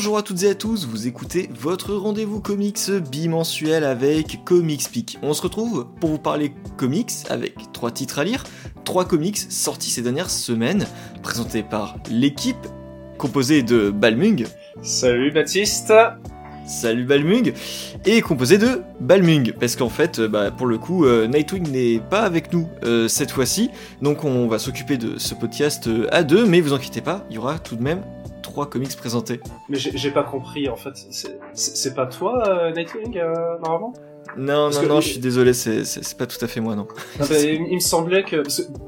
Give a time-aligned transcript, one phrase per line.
[0.00, 5.34] Bonjour à toutes et à tous, vous écoutez votre rendez-vous comics bimensuel avec Comics On
[5.34, 8.44] se retrouve pour vous parler comics avec trois titres à lire,
[8.86, 10.86] trois comics sortis ces dernières semaines,
[11.22, 12.66] présentés par l'équipe
[13.18, 14.46] composée de Balmung.
[14.80, 15.92] Salut Baptiste.
[16.64, 17.52] Salut Balmung.
[18.06, 22.22] Et composé de Balmung parce qu'en fait bah, pour le coup euh, Nightwing n'est pas
[22.22, 23.68] avec nous euh, cette fois-ci.
[24.00, 27.36] Donc on va s'occuper de ce podcast euh, à deux mais vous inquiétez pas il
[27.36, 28.00] y aura tout de même
[28.66, 29.40] comics présentés.
[29.68, 30.94] Mais j'ai pas compris en fait
[31.52, 33.20] c'est pas toi Nightwing
[33.62, 33.92] normalement?
[34.36, 36.86] Non, non, non, je suis désolé, c'est pas tout à fait moi, non.
[37.18, 38.42] il, me semblait que,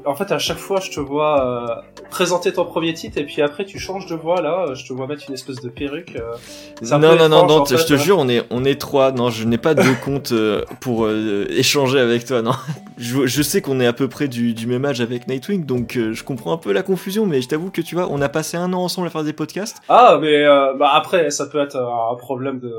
[0.07, 3.43] en fait, à chaque fois, je te vois euh, présenter ton premier titre et puis
[3.43, 4.75] après, tu changes de voix là.
[4.75, 6.17] Je te vois mettre une espèce de perruque.
[6.17, 9.13] Euh, non, non, non, non, je te jure, on est, on est trois.
[9.13, 12.43] Non, je n'ai pas de compte euh, pour échanger avec toi.
[12.43, 12.53] Non,
[12.99, 15.99] je, je sais qu'on est à peu près du, du, même âge avec Nightwing, donc
[15.99, 18.57] je comprends un peu la confusion, mais je t'avoue que tu vois, on a passé
[18.57, 19.79] un an ensemble à faire des podcasts.
[19.89, 20.45] Ah, mais
[20.79, 22.73] bah après, ça peut être un problème de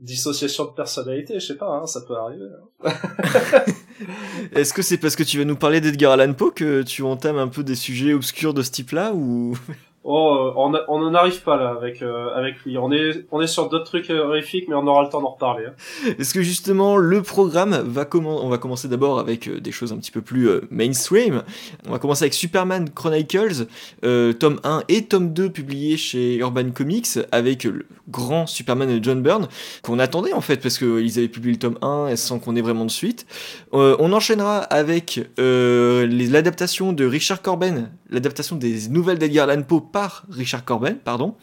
[0.00, 2.46] dissociation de personnalité, je sais pas, hein, ça peut arriver.
[2.84, 2.92] Hein.
[4.52, 7.38] Est-ce que c'est parce que tu vas nous parler d'Edgar Allan Poe que tu entames
[7.38, 9.56] un peu des sujets obscurs de ce type-là ou?
[10.04, 12.76] Oh, euh, on n'en arrive pas là avec euh, avec lui.
[12.76, 15.66] On est on est sur d'autres trucs horrifiques, mais on aura le temps d'en reparler.
[15.66, 16.14] Hein.
[16.18, 19.98] Est-ce que justement le programme va On va commencer d'abord avec euh, des choses un
[19.98, 21.44] petit peu plus mainstream.
[21.86, 23.66] On va commencer avec Superman Chronicles,
[24.00, 29.46] tome 1 et tome 2 publiés chez Urban Comics avec le grand Superman John Byrne
[29.82, 32.84] qu'on attendait en fait parce qu'ils avaient publié le tome 1 sans qu'on ait vraiment
[32.84, 33.26] de suite.
[33.72, 40.64] on enchaînera avec l'adaptation de Richard Corben, l'adaptation des nouvelles d'Edgar Allan Poe par Richard
[40.64, 41.34] Corben, pardon,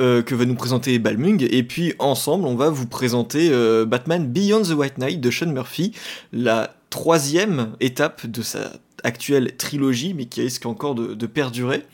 [0.00, 4.26] euh, que va nous présenter Balmung, et puis ensemble on va vous présenter euh, Batman
[4.26, 5.92] Beyond the White Knight de Sean Murphy,
[6.32, 8.72] la troisième étape de sa
[9.04, 11.84] actuelle trilogie, mais qui risque encore de, perdurer.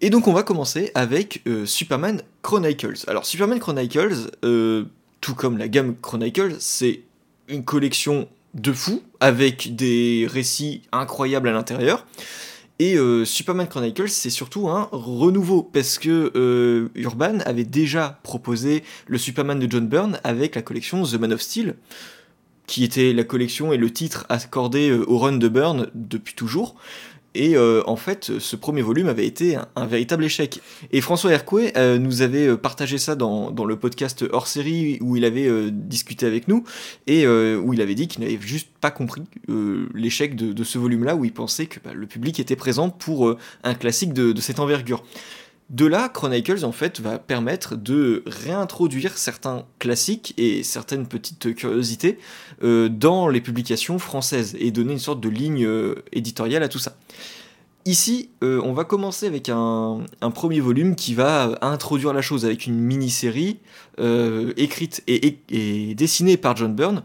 [0.00, 3.04] Et donc on va commencer avec euh, Superman Chronicles.
[3.06, 4.30] Alors Superman Chronicles,
[5.20, 7.02] tout comme la gamme Chronicles, c'est
[7.48, 12.06] une collection de fous, avec des récits incroyables à l'intérieur.
[12.84, 18.82] Et euh, Superman Chronicles, c'est surtout un renouveau, parce que euh, Urban avait déjà proposé
[19.06, 21.76] le Superman de John Byrne avec la collection The Man of Steel,
[22.66, 26.74] qui était la collection et le titre accordé euh, au run de Byrne depuis toujours.
[27.34, 30.60] Et euh, en fait, ce premier volume avait été un, véritable échec.
[30.92, 35.16] Et François Hercouet euh, nous avait euh, partagé ça dans, le podcast hors série où
[35.16, 36.64] il avait discuté avec nous
[37.06, 39.22] et où il avait dit qu'il n'avait juste pas compris
[39.94, 43.74] l'échec de, ce volume-là, où il pensait que bah, le public était présent pour un
[43.74, 45.04] classique de cette envergure.
[45.72, 52.18] De là, Chronicles en fait va permettre de réintroduire certains classiques et certaines petites curiosités
[52.62, 56.78] euh, dans les publications françaises et donner une sorte de ligne euh, éditoriale à tout
[56.78, 56.94] ça.
[57.86, 62.66] Ici, euh, on va commencer avec un, premier volume qui va introduire la chose avec
[62.66, 63.58] une mini-série
[64.56, 67.02] écrite et, dessinée par John Byrne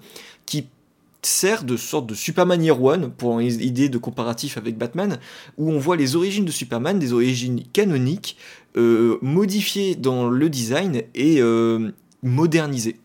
[1.28, 5.20] sert de sorte de Superman Year One, pour une idée de comparatif avec Batman,
[5.58, 8.38] où on voit les origines de Superman, des origines canoniques,
[8.76, 11.92] euh, modifiées dans le design et euh,
[12.24, 12.98] modernisées.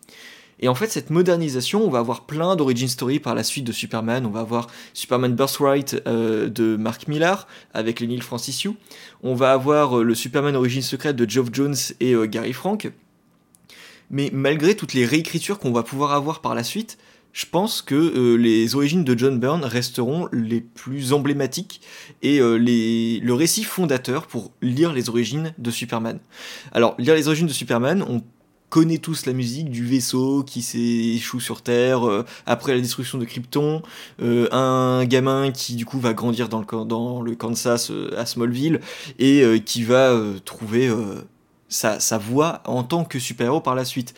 [0.61, 3.73] Et en fait, cette modernisation, on va avoir plein d'origin story par la suite de
[3.73, 4.25] Superman.
[4.27, 8.71] On va avoir Superman Birthright euh, de Mark Millar avec les Neil Francis Yu.
[9.25, 12.93] On va avoir le Superman Origin secrète de Geoff Jones et Gary Frank.
[14.11, 16.99] Mais malgré toutes les réécritures qu'on va pouvoir avoir par la suite,
[17.33, 21.81] je pense que euh, les origines de John Byrne resteront les plus emblématiques
[22.23, 26.19] et euh, les, le récit fondateur pour lire les origines de Superman.
[26.73, 28.23] Alors, lire les origines de Superman, on
[28.69, 33.25] connaît tous la musique du vaisseau qui s'échoue sur Terre euh, après la destruction de
[33.25, 33.83] Krypton,
[34.19, 38.81] un gamin qui du coup va grandir dans le, Kansas à Smallville
[39.19, 40.91] et qui va trouver
[41.69, 44.15] sa, sa voie en tant que super-héros par la suite.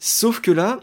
[0.00, 0.80] Sauf que là,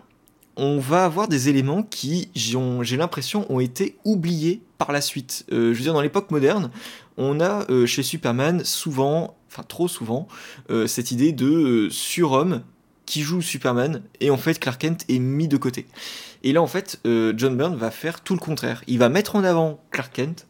[0.55, 5.45] on va avoir des éléments qui, j'ai l'impression, ont été oubliés par la suite.
[5.51, 6.69] Euh, je veux dire, dans l'époque moderne,
[7.17, 10.27] on a euh, chez Superman souvent, enfin trop souvent,
[10.69, 12.63] euh, cette idée de surhomme
[13.05, 15.87] qui joue Superman et en fait Clark Kent est mis de côté.
[16.43, 18.81] Et là en fait John Byrne va faire tout le contraire.
[18.87, 20.47] Il va mettre en avant Clark Kent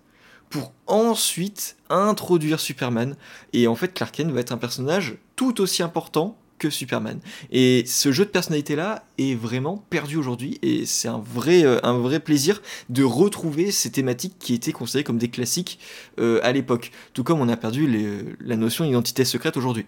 [0.51, 3.15] pour ensuite introduire Superman
[3.53, 6.38] et en fait Clark Kent va être un personnage tout aussi important
[6.69, 7.19] Superman.
[7.51, 11.98] Et ce jeu de personnalité-là est vraiment perdu aujourd'hui, et c'est un vrai, euh, un
[11.98, 15.80] vrai plaisir de retrouver ces thématiques qui étaient considérées comme des classiques
[16.19, 19.86] euh, à l'époque, tout comme on a perdu la notion d'identité secrète aujourd'hui.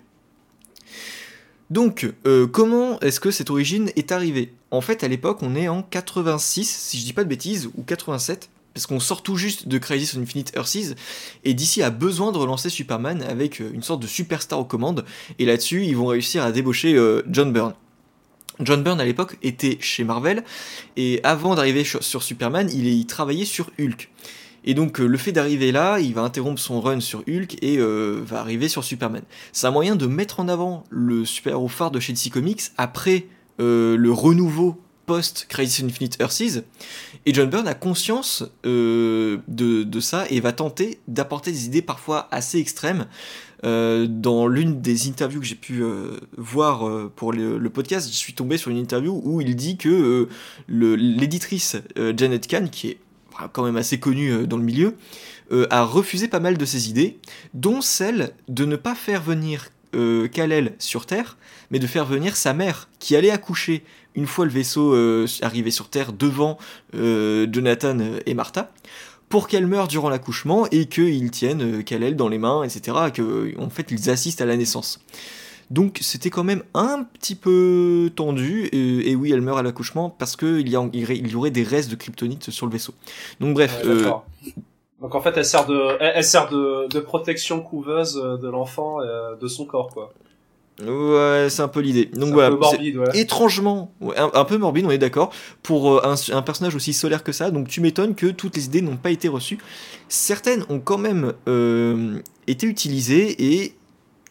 [1.72, 4.54] Donc, euh, comment est-ce que cette origine est arrivée?
[4.70, 7.82] En fait, à l'époque, on est en 86, si je dis pas de bêtises, ou
[7.82, 10.96] 87, parce qu'on sort tout juste de Crisis on Infinite Earths,
[11.46, 15.06] et DC a besoin de relancer Superman avec une sorte de superstar aux commandes,
[15.40, 17.02] et là-dessus, ils vont réussir à débaucher
[17.32, 17.74] John Byrne.
[18.60, 20.44] John Byrne à l'époque était chez Marvel
[20.96, 24.10] et avant d'arriver sur, Superman, il, il, travaillait sur Hulk.
[24.64, 28.40] Et donc le fait d'arriver là, il va interrompre son run sur Hulk et va
[28.40, 29.24] arriver sur Superman.
[29.52, 33.28] C'est un moyen de mettre en avant le super-héros phare de chez DC Comics après
[33.58, 36.64] le renouveau post-Crisis Infinite Earths.
[37.26, 42.28] Et John Byrne a conscience euh, de, ça et va tenter d'apporter des idées parfois
[42.32, 43.08] assez extrêmes.
[43.64, 48.34] Euh, dans l'une des interviews que j'ai pu euh, voir pour le, podcast, je suis
[48.34, 50.28] tombé sur une interview où il dit que
[50.68, 52.98] l'éditrice Janet Kahn, qui est
[53.54, 54.96] quand même assez connue dans le milieu,
[55.70, 57.18] a refusé pas mal de ses idées,
[57.54, 59.70] dont celle de ne pas faire venir
[60.32, 61.38] Kal-El sur Terre,
[61.72, 63.84] mais de faire venir sa mère, qui allait accoucher
[64.16, 66.58] une fois le vaisseau euh, arrivé sur Terre devant
[66.96, 68.72] euh, Jonathan et Martha,
[69.30, 72.98] pour qu'elle meure durant l'accouchement et qu'ils tiennent euh, dans les mains, etc.
[73.14, 75.00] Que, en fait, ils assistent à la naissance.
[75.72, 80.36] Donc c'était quand même un petit peu tendu, et, oui, elle meurt à l'accouchement parce
[80.36, 82.94] qu'il y, il y aurait des restes de kryptonite sur le vaisseau.
[83.40, 83.82] Donc bref.
[85.06, 88.98] Donc en fait, elle sert de, elle, sert de, de, protection couveuse de l'enfant,
[89.40, 90.12] de son corps, quoi.
[90.82, 92.06] Ouais, c'est un peu l'idée.
[92.06, 95.32] Donc voilà, morbide, étrangement, un, peu morbide, on est d'accord,
[95.64, 97.50] pour euh, un, personnage aussi solaire que ça.
[97.50, 99.58] Donc tu m'étonnes que toutes les idées n'ont pas été reçues.
[100.10, 103.76] Certaines ont quand même euh, été utilisées et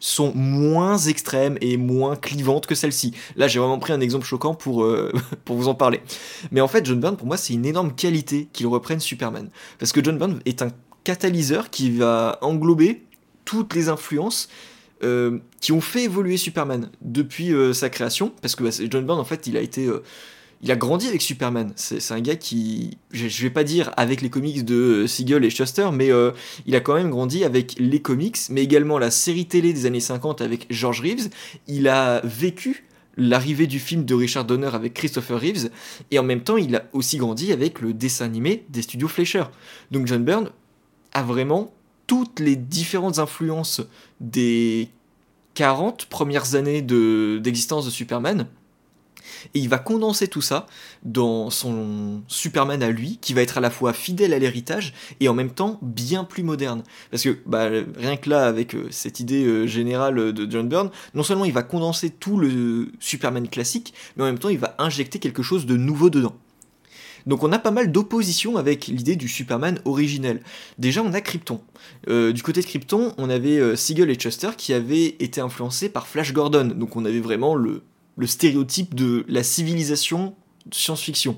[0.05, 3.13] sont moins extrêmes et moins clivantes que celles-ci.
[3.35, 5.11] Là, j'ai vraiment pris un exemple choquant pour, euh,
[5.45, 6.01] pour vous en parler.
[6.51, 9.49] Mais en fait, John Byrne, pour moi, c'est une énorme qualité qu'il reprenne Superman.
[9.79, 10.69] Parce que John Byrne est un
[11.03, 13.03] catalyseur qui va englober
[13.45, 14.47] toutes les influences
[15.03, 19.19] euh, qui ont fait évoluer Superman depuis euh, sa création, parce que bah, John Byrne
[19.19, 19.89] en fait il a été
[20.65, 21.71] il a grandi avec Superman.
[21.75, 25.89] C'est un gars qui, je, vais pas dire avec les comics de Siegel et Shuster,
[25.93, 26.09] mais
[26.65, 29.99] il a quand même grandi avec les comics, mais également la série télé des années
[29.99, 31.29] 50 avec George Reeves.
[31.67, 35.69] Il a vécu l'arrivée du film de Richard Donner avec Christopher Reeves,
[36.09, 39.43] et en même temps il a aussi grandi avec le dessin animé des studios Fleischer.
[39.91, 40.49] Donc John Byrne
[41.13, 41.75] a vraiment
[42.07, 43.81] toutes les différentes influences
[44.19, 44.89] des
[45.53, 48.47] 40 premières années d'existence de, Superman.
[49.53, 50.65] Et il va condenser tout ça
[51.03, 55.29] dans son Superman à lui, qui va être à la fois fidèle à l'héritage et
[55.29, 56.83] en même temps bien plus moderne.
[57.11, 60.89] Parce que bah, rien que là, avec euh, cette idée euh, générale de John Byrne,
[61.13, 64.75] non seulement il va condenser tout le Superman classique, mais en même temps il va
[64.79, 66.35] injecter quelque chose de nouveau dedans.
[67.25, 70.41] Donc on a pas mal d'opposition avec l'idée du Superman originel.
[70.77, 71.59] Déjà on a Krypton.
[72.07, 76.05] Euh, du côté de Krypton, on avait Siegel et Chester qui avaient été influencés par
[76.05, 76.65] Flash Gordon.
[76.65, 77.81] Donc on avait vraiment le,
[78.23, 80.35] stéréotype de la civilisation
[80.71, 81.37] science-fiction.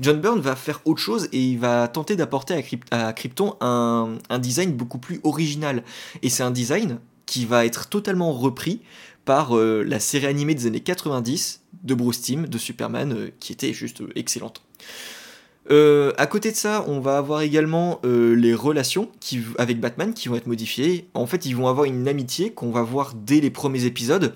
[0.00, 2.54] John Byrne va faire autre chose et il va tenter d'apporter
[2.90, 5.82] à, Krypton un, design beaucoup plus original.
[6.22, 8.80] Et c'est un design qui va être totalement repris
[9.24, 13.72] par euh, la série animée des années 90 de Bruce Timm, de Superman, qui était
[13.72, 14.62] juste excellente.
[15.70, 19.08] Euh, à côté de ça, on va avoir également euh, les relations
[19.58, 21.08] avec Batman qui vont être modifiées.
[21.14, 24.34] En fait, ils vont avoir une amitié qu'on va voir dès les premiers épisodes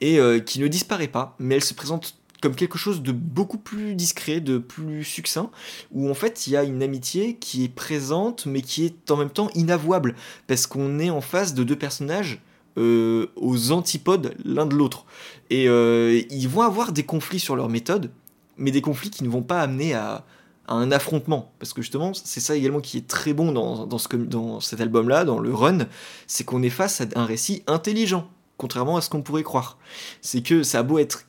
[0.00, 3.58] et euh, qui ne disparaît pas, mais elle se présente comme quelque chose de beaucoup
[3.58, 5.50] plus discret, de plus succinct,
[5.92, 9.16] où en fait il y a une amitié qui est présente mais qui est en
[9.16, 10.14] même temps inavouable,
[10.46, 12.40] parce qu'on est en face de deux personnages
[12.76, 15.04] aux antipodes l'un de l'autre.
[15.50, 18.12] Et ils vont avoir des conflits sur leur méthode,
[18.56, 20.24] mais des conflits qui ne vont pas amener à,
[20.68, 21.50] un affrontement.
[21.58, 25.52] Parce que justement, c'est ça également qui est très bon dans cet album-là, dans le
[25.52, 25.86] run,
[26.26, 29.78] c'est qu'on est face à un récit intelligent, contrairement à ce qu'on pourrait croire.
[30.20, 31.24] C'est que ça a beau être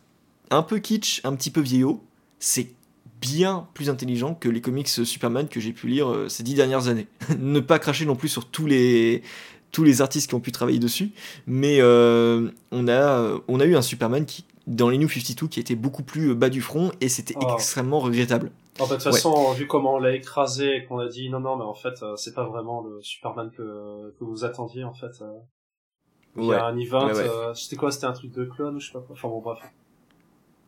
[0.51, 2.03] un peu kitsch, un petit peu vieillot,
[2.39, 2.71] c'est
[3.21, 6.88] bien plus intelligent que les comics Superman que j'ai pu lire euh, ces dix dernières
[6.88, 7.07] années.
[7.39, 9.24] ne pas cracher non plus sur tous les
[9.71, 11.12] tous les artistes qui ont pu travailler dessus,
[11.45, 15.59] mais euh, on, a, on a eu un Superman qui, dans les New 52 qui
[15.59, 17.53] était beaucoup plus bas du front et c'était oh.
[17.53, 18.51] extrêmement regrettable.
[18.75, 21.57] Fait, de toute façon, vu comment on l'a écrasé et qu'on a dit non, non,
[21.57, 25.21] mais en fait, euh, c'est pas vraiment le Superman que, que vous attendiez, en fait.
[26.38, 26.41] Euh.
[26.41, 28.88] Il y a un event, euh, c'était quoi C'était un truc de clone ou je
[28.88, 29.59] sais pas quoi Enfin bon, bref.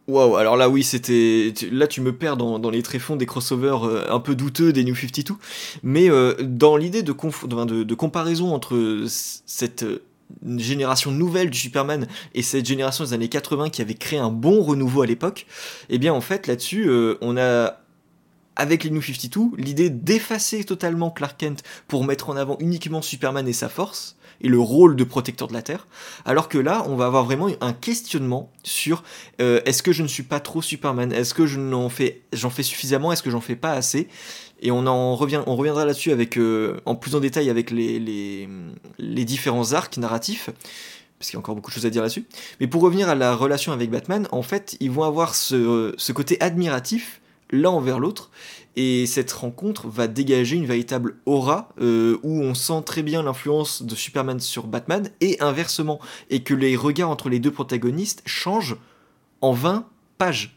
[0.07, 4.09] Waouh, alors là oui, c'était là tu me perds dans, dans les tréfonds des crossovers
[4.09, 5.35] un peu douteux des New 52,
[5.83, 6.09] mais
[6.41, 9.85] dans l'idée de, de, de, comparaison entre cette
[10.57, 14.63] génération nouvelle du Superman et cette génération des années 80 qui avait créé un bon
[14.63, 15.45] renouveau à l'époque,
[15.89, 16.89] eh bien en fait là-dessus
[17.21, 17.81] on a
[18.55, 23.47] avec les New 52, l'idée d'effacer totalement Clark Kent pour mettre en avant uniquement Superman
[23.47, 25.88] et sa force, et le rôle de protecteur de la Terre,
[26.25, 29.03] alors que là, on va avoir vraiment un questionnement sur
[29.39, 32.63] euh, est-ce que je ne suis pas trop Superman, est-ce que je fais, j'en fais
[32.63, 34.07] suffisamment, est-ce que j'en fais pas assez,
[34.62, 38.00] et on en revient, on reviendra là-dessus avec euh, en plus en détail avec les,
[38.00, 38.48] les,
[39.00, 40.50] les différents arcs narratifs
[41.17, 42.25] parce qu'il y a encore beaucoup de choses à dire là-dessus.
[42.60, 46.12] Mais pour revenir à la relation avec Batman, en fait, ils vont avoir ce, ce
[46.13, 47.21] côté admiratif
[47.51, 48.31] l'un envers l'autre,
[48.75, 53.83] et cette rencontre va dégager une véritable aura euh, où on sent très bien l'influence
[53.83, 55.99] de Superman sur Batman et inversement,
[56.29, 58.77] et que les regards entre les deux protagonistes changent
[59.41, 59.87] en 20
[60.17, 60.55] pages.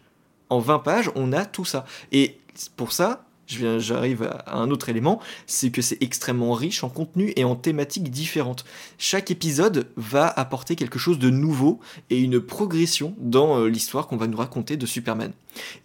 [0.50, 1.86] En 20 pages, on a tout ça.
[2.12, 2.38] Et
[2.76, 7.44] pour ça, j'arrive à un autre élément, c'est que c'est extrêmement riche en contenu et
[7.44, 8.64] en thématiques différentes.
[8.98, 11.80] Chaque épisode va apporter quelque chose de nouveau
[12.10, 15.32] et une progression dans euh, l'histoire qu'on va nous raconter de Superman.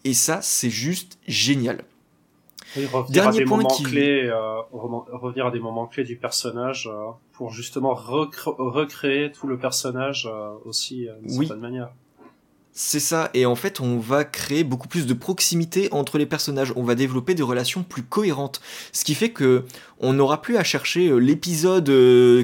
[0.03, 1.83] Et ça, c'est juste génial.
[2.91, 7.51] Revenir à des moments clés, euh, revenir à des moments clés du personnage euh, pour
[7.51, 10.29] justement recréer tout le personnage
[10.65, 11.91] aussi d'une certaine manière.
[12.81, 16.71] C'est ça, et en fait on va créer beaucoup plus de proximité entre les personnages,
[16.77, 18.61] on va développer des relations plus cohérentes,
[18.93, 19.65] ce qui fait que
[19.99, 21.91] on n'aura plus à chercher euh, l'épisode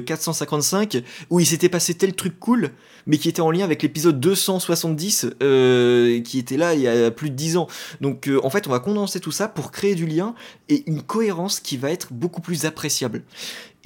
[0.04, 1.00] 455 euh,
[1.30, 2.72] où il s'était passé tel truc cool,
[3.06, 7.10] mais qui était en lien avec l'épisode 270 euh, qui était là il y a
[7.10, 7.66] plus de 10 ans.
[8.02, 10.34] Donc en fait on va condenser tout ça pour créer du lien
[10.68, 13.22] et une cohérence qui va être beaucoup plus appréciable.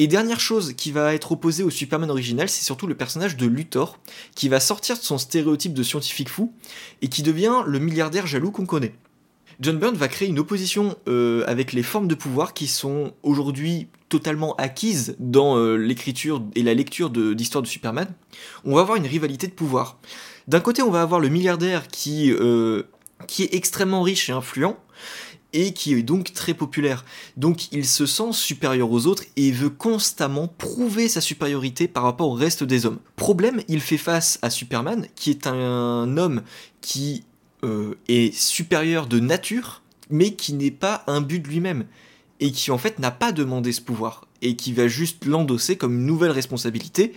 [0.01, 3.45] Et dernière chose qui va être opposée au Superman original, c'est surtout le personnage de
[3.45, 3.99] Luthor,
[4.35, 6.55] qui va sortir de son stéréotype de scientifique fou
[7.03, 8.95] et qui devient le milliardaire jaloux qu'on connaît.
[9.61, 13.89] John Byrne va créer une opposition euh, avec les formes de pouvoir qui sont aujourd'hui
[14.09, 18.09] totalement acquises dans euh, l'écriture et la lecture d'histoire de, Superman.
[18.65, 19.99] On va avoir une rivalité de pouvoir.
[20.49, 22.85] D'un côté, on va avoir le milliardaire qui, euh,
[23.27, 24.79] qui est extrêmement riche et influent,
[25.53, 27.05] et qui est donc très populaire.
[27.37, 32.29] Donc il se sent supérieur aux autres et veut constamment prouver sa supériorité par rapport
[32.29, 32.99] au reste des hommes.
[33.17, 36.43] Problème, il fait face à Superman, qui est un homme
[36.81, 37.25] qui
[37.65, 41.85] euh, est supérieur de nature, mais qui n'est pas un but de lui-même,
[42.41, 45.95] et qui en fait n'a pas demandé ce pouvoir, et qui va juste l'endosser comme
[45.95, 47.13] une nouvelle responsabilité,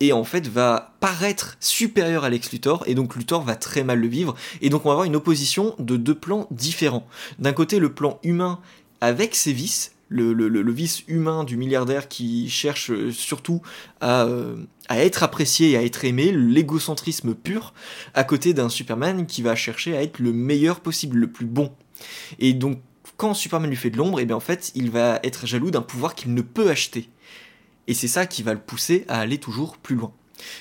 [0.00, 4.00] et en fait va paraître supérieur à Lex Luthor, et donc Luthor va très mal
[4.00, 7.06] le vivre, et donc on va avoir une opposition de deux plans différents.
[7.38, 8.60] D'un côté le plan humain
[9.00, 13.60] avec ses vices, le, vice humain du milliardaire qui cherche euh, surtout
[14.02, 14.56] euh,
[14.88, 17.74] à, être apprécié à être aimé, l'égocentrisme pur,
[18.14, 21.72] à côté d'un Superman qui va chercher à être le meilleur possible, le plus bon.
[22.38, 22.80] Et donc
[23.16, 25.70] quand Superman lui fait de l'ombre, et eh bien en fait il va être jaloux
[25.70, 27.08] d'un pouvoir qu'il ne peut acheter.
[27.88, 30.12] Et c'est ça qui va le pousser à aller toujours plus loin.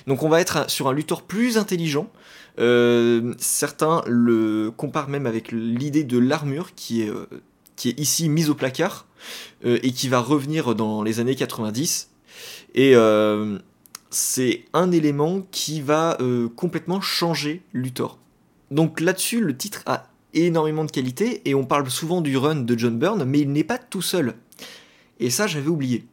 [0.08, 2.10] Donc on va être sur un Luthor plus intelligent.
[2.60, 7.25] Euh, certains le comparent même avec l'idée de l'armure qui est, euh,
[7.84, 9.08] ici mise au placard
[9.65, 12.10] euh, et qui va revenir dans les années 90.
[12.75, 12.94] Et
[14.10, 16.17] c'est un élément qui va
[16.55, 18.17] complètement changer Luthor.
[18.72, 22.77] Donc là-dessus, le titre a énormément de qualité et on parle souvent du run de
[22.77, 24.36] John Byrne, mais il n'est pas tout seul.
[25.20, 26.05] Et ça, j'avais oublié.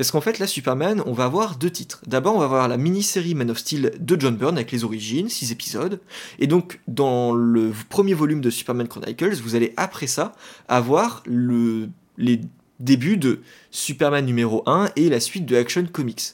[0.00, 2.00] Parce qu'en fait, là, Superman, on va avoir deux titres.
[2.06, 5.28] D'abord, on va avoir la mini-série Man of Steel de John Byrne avec les origines,
[5.28, 6.00] six épisodes.
[6.38, 10.32] Et donc, dans le premier volume de Superman Chronicles, vous allez après ça
[10.68, 12.40] avoir le, les
[12.78, 13.40] débuts de
[13.70, 16.32] Superman numéro 1 et la suite de Action Comics.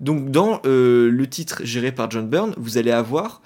[0.00, 3.40] Donc, dans euh, le titre géré par John Byrne, vous allez avoir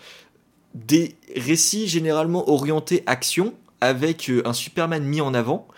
[0.75, 5.69] des récits généralement orientés action avec euh, un Superman mis en avant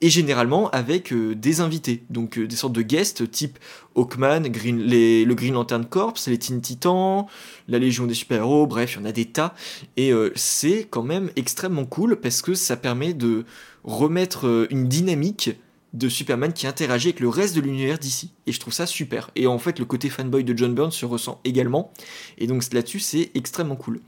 [0.00, 3.58] et généralement avec euh, des invités, donc euh, des sortes de guests type
[3.94, 7.26] Hawkman, le Green Lantern Corps, les Teen Titans,
[7.68, 9.54] la Légion des super-héros, bref, il y en a des tas.
[9.96, 13.46] Et c'est quand même extrêmement cool parce que ça permet de
[13.84, 15.56] remettre une dynamique
[15.96, 18.30] de Superman qui interagit avec le reste de l'univers d'ici.
[18.46, 19.30] Et je trouve ça super.
[19.34, 21.90] Et en fait, le côté fanboy de John Byrne se ressent également.
[22.38, 24.00] Et donc là-dessus, c'est extrêmement cool.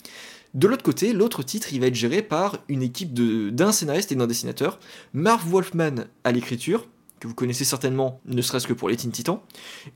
[0.55, 4.15] De l'autre côté, l'autre titre, il va être géré par une équipe d'un scénariste et
[4.15, 4.79] d'un dessinateur,
[5.13, 6.87] Marv Wolfman à l'écriture,
[7.21, 9.41] que vous connaissez certainement, ne serait-ce que pour les Teen Titans,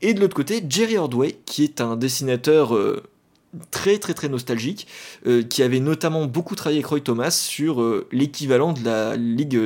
[0.01, 3.01] et de l'autre côté, Jerry Ordway, qui est un dessinateur euh,
[3.71, 4.87] très très très nostalgique,
[5.25, 9.59] euh, qui avait notamment beaucoup travaillé avec Roy Thomas sur euh, l'équivalent de la ligue,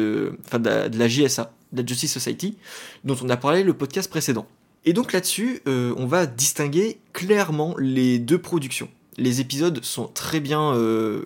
[0.46, 2.58] enfin de, la JSA, de la Justice Society,
[3.04, 4.48] dont on a parlé le podcast précédent.
[4.86, 10.74] Et donc là-dessus, on va distinguer clairement les deux productions les épisodes sont très bien,
[10.74, 11.26] euh,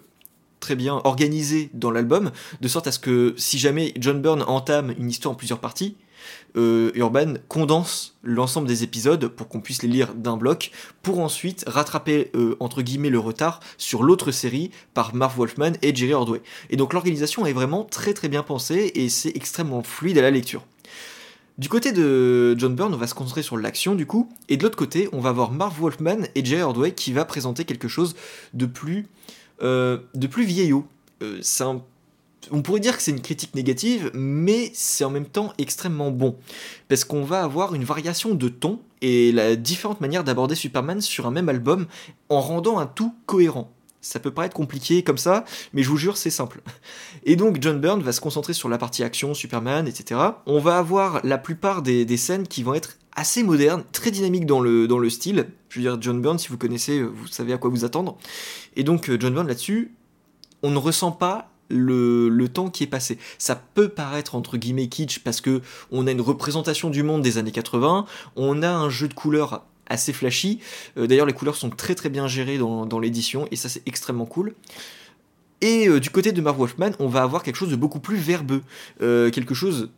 [0.60, 4.94] très bien organisés dans l'album, de sorte à ce que si jamais John Byrne entame
[4.98, 5.96] une histoire en plusieurs parties,
[6.56, 10.72] euh, Urban condense l'ensemble des épisodes pour qu'on puisse les lire d'un bloc,
[11.02, 15.96] pour ensuite rattraper euh, entre guillemets le retard sur l'autre série par Marv Wolfman et
[15.96, 16.42] Jerry Ordway.
[16.70, 20.32] Et donc l'organisation est vraiment très très bien pensée et c'est extrêmement fluide à la
[20.32, 20.64] lecture.
[21.62, 24.64] Du côté de John Byrne, on va se concentrer sur l'action du coup, et de
[24.64, 28.16] l'autre côté, on va voir Marv Wolfman et Jerry Ordway qui va présenter quelque chose
[28.56, 29.06] de plus,
[29.62, 30.88] euh, de plus vieillot.
[31.22, 31.82] un
[32.50, 36.36] on pourrait dire que c'est une critique négative, mais c'est en même temps extrêmement bon.
[36.88, 41.28] Parce qu'on va avoir une variation de ton et la différente manière d'aborder Superman sur
[41.28, 41.86] un même album
[42.30, 43.72] en rendant un tout cohérent.
[44.02, 46.62] Ça peut paraître compliqué comme ça, mais je vous jure, c'est simple.
[47.24, 50.20] Et donc, John Byrne va se concentrer sur la partie action, Superman, etc.
[50.46, 54.60] On va avoir la plupart des, scènes qui vont être assez modernes, très dynamiques dans
[54.60, 55.48] le, le style.
[55.70, 58.18] Je veux dire, John Byrne, si vous connaissez, vous savez à quoi vous attendre.
[58.76, 59.94] Et donc, John Byrne, là-dessus,
[60.64, 63.18] on ne ressent pas le, temps qui est passé.
[63.38, 67.38] Ça peut paraître entre guillemets kitsch parce que on a une représentation du monde des
[67.38, 68.06] années 80,
[68.36, 70.60] on a un jeu de couleurs assez flashy.
[70.98, 74.26] Euh, d'ailleurs, les couleurs sont très très bien gérées dans, l'édition et ça c'est extrêmement
[74.26, 74.56] cool.
[75.62, 78.18] Et euh, du côté de Marv Wolfman, on va avoir quelque chose de beaucoup plus
[78.18, 78.64] verbeux,
[79.02, 79.90] euh, quelque chose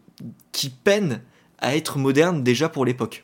[0.51, 1.21] qui peine
[1.59, 3.23] à être moderne déjà pour l'époque.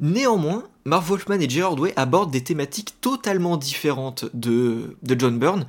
[0.00, 5.66] Néanmoins, Marv Wolfman et Gerard Way abordent des thématiques totalement différentes de, de John Byrne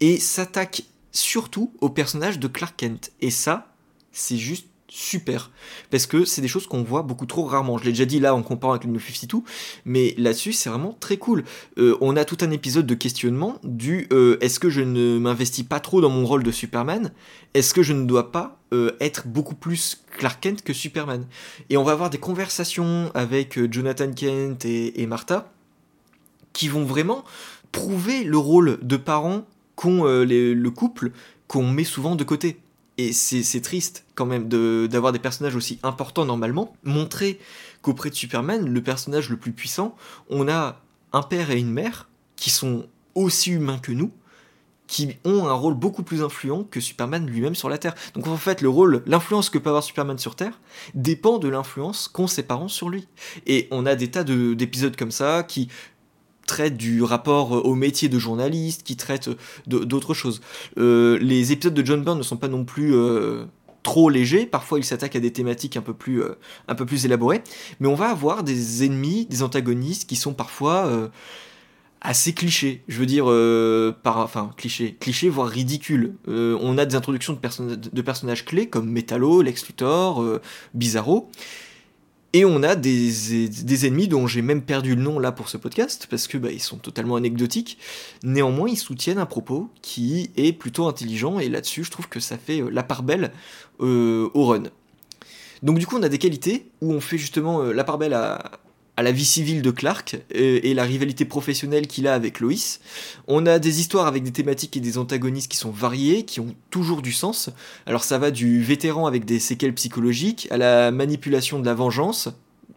[0.00, 3.12] et s'attaque surtout au personnage de Clark Kent.
[3.20, 3.72] Et ça,
[4.12, 5.50] c'est juste super.
[5.90, 7.78] Parce que c'est des choses qu'on voit beaucoup trop rarement.
[7.78, 9.38] Je l'ai déjà dit là en comparant avec le New 52,
[9.84, 11.44] mais là-dessus c'est vraiment très cool.
[11.78, 15.64] Euh, on a tout un épisode de questionnement du euh, est-ce que je ne m'investis
[15.64, 17.12] pas trop dans mon rôle de Superman?
[17.54, 21.26] Est-ce que je ne dois pas euh, être beaucoup plus Clark Kent que Superman?
[21.70, 25.52] Et on va avoir des conversations avec Jonathan Kent et, Martha
[26.52, 27.24] qui vont vraiment
[27.72, 31.10] prouver le rôle de parent qu'ont le couple
[31.48, 32.58] qu'on met souvent de côté.
[32.96, 34.48] Et c'est triste quand même
[34.88, 36.76] d'avoir des personnages aussi importants normalement.
[36.84, 37.40] Montrer
[37.82, 39.96] qu'auprès de Superman, le personnage le plus puissant,
[40.30, 40.80] on a
[41.12, 44.12] un père et une mère qui sont aussi humains que nous,
[44.86, 47.94] qui ont un rôle beaucoup plus influent que Superman lui-même sur la Terre.
[48.14, 50.60] Donc en fait, le rôle, l'influence que peut avoir Superman sur Terre
[50.94, 53.08] dépend de l'influence qu'ont ses parents sur lui.
[53.46, 55.68] Et on a des tas d'épisodes comme ça qui
[56.46, 59.36] traite du rapport euh, au métier de journaliste, qui traite euh,
[59.66, 60.40] d'autres choses.
[60.78, 62.94] Euh, les épisodes de John Byrne ne sont pas non plus
[63.82, 66.22] trop légers, parfois il s'attaque à des thématiques un peu, plus,
[66.68, 66.74] un
[67.04, 67.42] élaborées,
[67.80, 71.10] mais on va avoir des ennemis, des antagonistes qui sont parfois
[72.00, 73.26] assez clichés, je veux dire,
[74.04, 76.14] enfin clichés, clichés voire ridicules.
[76.26, 80.24] on a des introductions de, de personnages clés comme Metallo, Lex Luthor,
[80.72, 81.30] Bizarro,
[82.34, 86.08] et on a des, ennemis dont j'ai même perdu le nom là pour ce podcast,
[86.10, 87.78] parce que bah, ils sont totalement anecdotiques.
[88.24, 92.36] Néanmoins, ils soutiennent un propos qui est plutôt intelligent, et là-dessus, je trouve que ça
[92.36, 93.30] fait euh, la part belle
[93.80, 94.64] euh, au run.
[95.62, 98.14] Donc du coup, on a des qualités où on fait justement euh, la part belle
[98.14, 98.58] à,
[98.96, 102.54] à la vie civile de Clark euh, et, la rivalité professionnelle qu'il a avec Lois.
[103.26, 106.54] On a des histoires avec des thématiques et des antagonistes qui sont variés, qui ont
[106.70, 107.50] toujours du sens.
[107.86, 112.28] Alors ça va du vétéran avec des séquelles psychologiques à la manipulation de la vengeance.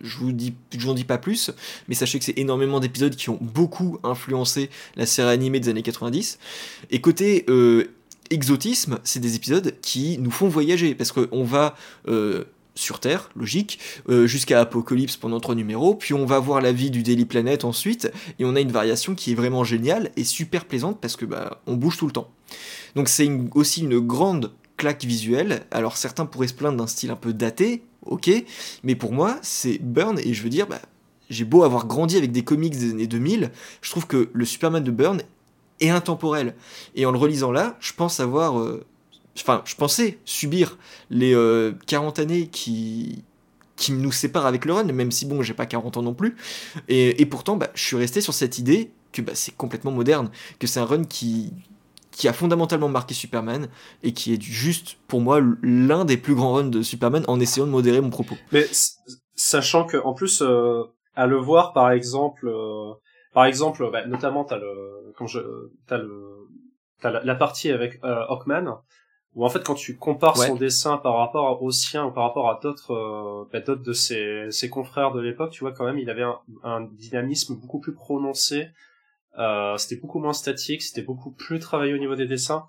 [0.01, 1.51] Je vous dis, je vous en dis pas plus,
[1.88, 5.82] mais sachez que c'est énormément d'épisodes qui ont beaucoup influencé la série animée des années
[5.82, 6.38] 90.
[6.91, 7.86] Et côté euh,
[8.30, 11.75] exotisme, c'est des épisodes qui nous font voyager parce qu'on va
[12.08, 12.43] euh,
[12.78, 16.92] sur Terre, logique, euh, jusqu'à Apocalypse pendant trois numéros, puis on va voir la vie
[16.92, 20.66] du Daily Planet ensuite, et on a une variation qui est vraiment géniale et super
[20.66, 22.30] plaisante parce que bah on bouge tout le temps.
[22.96, 25.66] Donc c'est aussi une grande claque visuelle.
[25.72, 28.30] Alors certains pourraient se plaindre d'un style un peu daté, ok,
[28.84, 30.82] mais pour moi c'est Burn et je veux dire, bah,
[31.30, 34.84] j'ai beau avoir grandi avec des comics des années 2000, je trouve que le Superman
[34.84, 35.22] de Burn
[35.80, 36.56] est intemporel.
[36.96, 38.86] Et en le relisant là, je pense avoir euh,
[39.41, 40.78] enfin, je pensais subir
[41.10, 41.32] les
[41.88, 43.23] 40 euh, années qui,
[43.76, 46.36] qui nous séparent avec le run, même si bon, j'ai pas 40 ans non plus.
[46.89, 50.67] Et, pourtant, bah, je suis resté sur cette idée que bah, c'est complètement moderne, que
[50.67, 51.54] c'est un run qui,
[52.12, 53.69] qui a fondamentalement marqué Superman
[54.04, 57.67] et qui est juste pour moi l'un des plus grands runs de Superman en essayant
[57.67, 58.36] de modérer mon propos.
[58.52, 58.65] Mais
[59.36, 60.84] sachant que en plus euh,
[61.15, 62.93] à le voir par exemple, euh,
[63.34, 65.39] par exemple, bah, notamment t'as le quand je
[65.86, 66.47] t'as le
[67.02, 68.78] t'as la, la partie avec Hawkman
[69.36, 72.50] ou en fait quand tu compares son dessin par rapport au sien ou par rapport
[72.50, 76.00] à d'autres euh, bah, d'autres de ses, ses confrères de l'époque, tu vois quand même
[76.00, 78.70] il avait un, un dynamisme beaucoup plus prononcé.
[79.38, 82.66] Euh, c'était beaucoup moins statique, c'était beaucoup plus travaillé au niveau des dessins.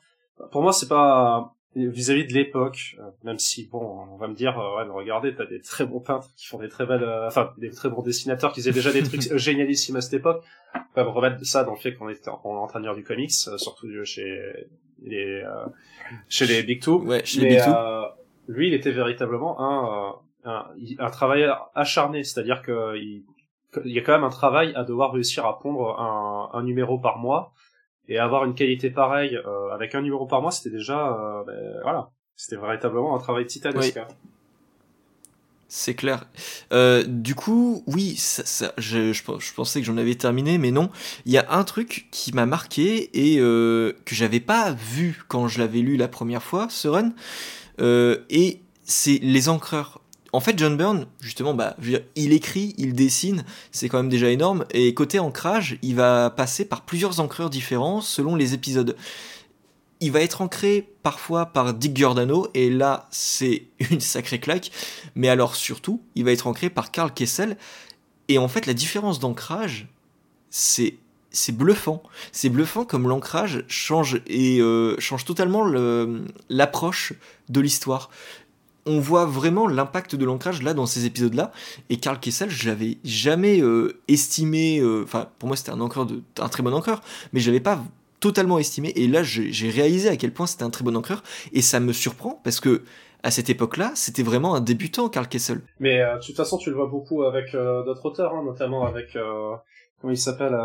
[0.53, 4.59] Pour moi, c'est pas vis-à-vis de l'époque, euh, même si bon, on va me dire,
[4.59, 7.53] euh, ouais, regardez, t'as des très bons peintres qui font des très belles, euh, enfin,
[7.59, 10.43] des très bons dessinateurs qui faisaient déjà des trucs génialissimes à cette époque.
[10.75, 13.31] On peut remettre ça dans le fait qu'on était en, train de lire du comics,
[13.31, 14.69] surtout chez
[15.03, 15.45] les,
[16.29, 17.03] chez les Big Two.
[17.05, 17.75] Ouais, chez les Big Two.
[18.49, 20.67] lui, il était véritablement un, un,
[20.99, 23.25] un travailleur acharné, c'est-à-dire que il,
[23.85, 26.99] il y a quand même un travail à devoir réussir à pondre un, un numéro
[26.99, 27.53] par mois
[28.09, 31.81] et avoir une qualité pareille euh, avec un numéro par mois, c'était déjà, euh, ben,
[31.83, 34.01] voilà, c'était véritablement un travail titanesque.
[35.71, 36.27] C'est clair.
[36.73, 38.19] Euh, du coup, oui,
[38.79, 40.89] je, pensais que j'en avais terminé, mais non.
[41.27, 45.47] Il y a un truc qui m'a marqué et euh, que j'avais pas vu quand
[45.47, 47.13] je l'avais lu la première fois, ce run.
[47.83, 50.01] Euh, et c'est les encreurs.
[50.33, 51.77] En fait, John Byrne, justement, bah,
[52.17, 54.65] il écrit, il dessine, c'est quand même déjà énorme.
[54.71, 58.97] Et côté ancrage, il va passer par plusieurs encreurs différents selon les épisodes.
[60.01, 64.71] Il va être ancré parfois par Dick Giordano, et là, c'est une sacrée claque.
[65.15, 67.57] Mais alors, surtout, il va être ancré par Karl Kessel.
[68.29, 69.89] Et en fait, la différence d'ancrage,
[70.51, 70.95] c'est
[71.31, 72.03] c'est bluffant.
[72.33, 75.63] C'est bluffant comme l'ancrage change et euh, change totalement
[76.49, 77.13] l'approche
[77.51, 78.09] de l'histoire
[78.89, 81.53] on voit vraiment l'impact de l'ancrage là dans ces épisodes là
[81.91, 86.49] et Karl Kessel je l'avais jamais euh, estimé euh, enfin pour moi c'était un un
[86.49, 87.85] très bon encreur mais je l'avais pas
[88.21, 91.63] totalement estimé et là j'ai réalisé à quel point c'était un très bon encreur et
[91.63, 92.83] ça me surprend parce que
[93.25, 95.61] à cette époque-là, c'était vraiment un débutant, Karl Kessel.
[95.81, 99.19] Mais euh, de toute façon, tu le vois beaucoup avec d'autres auteurs, hein, notamment avec
[100.01, 100.57] comment il s'appelle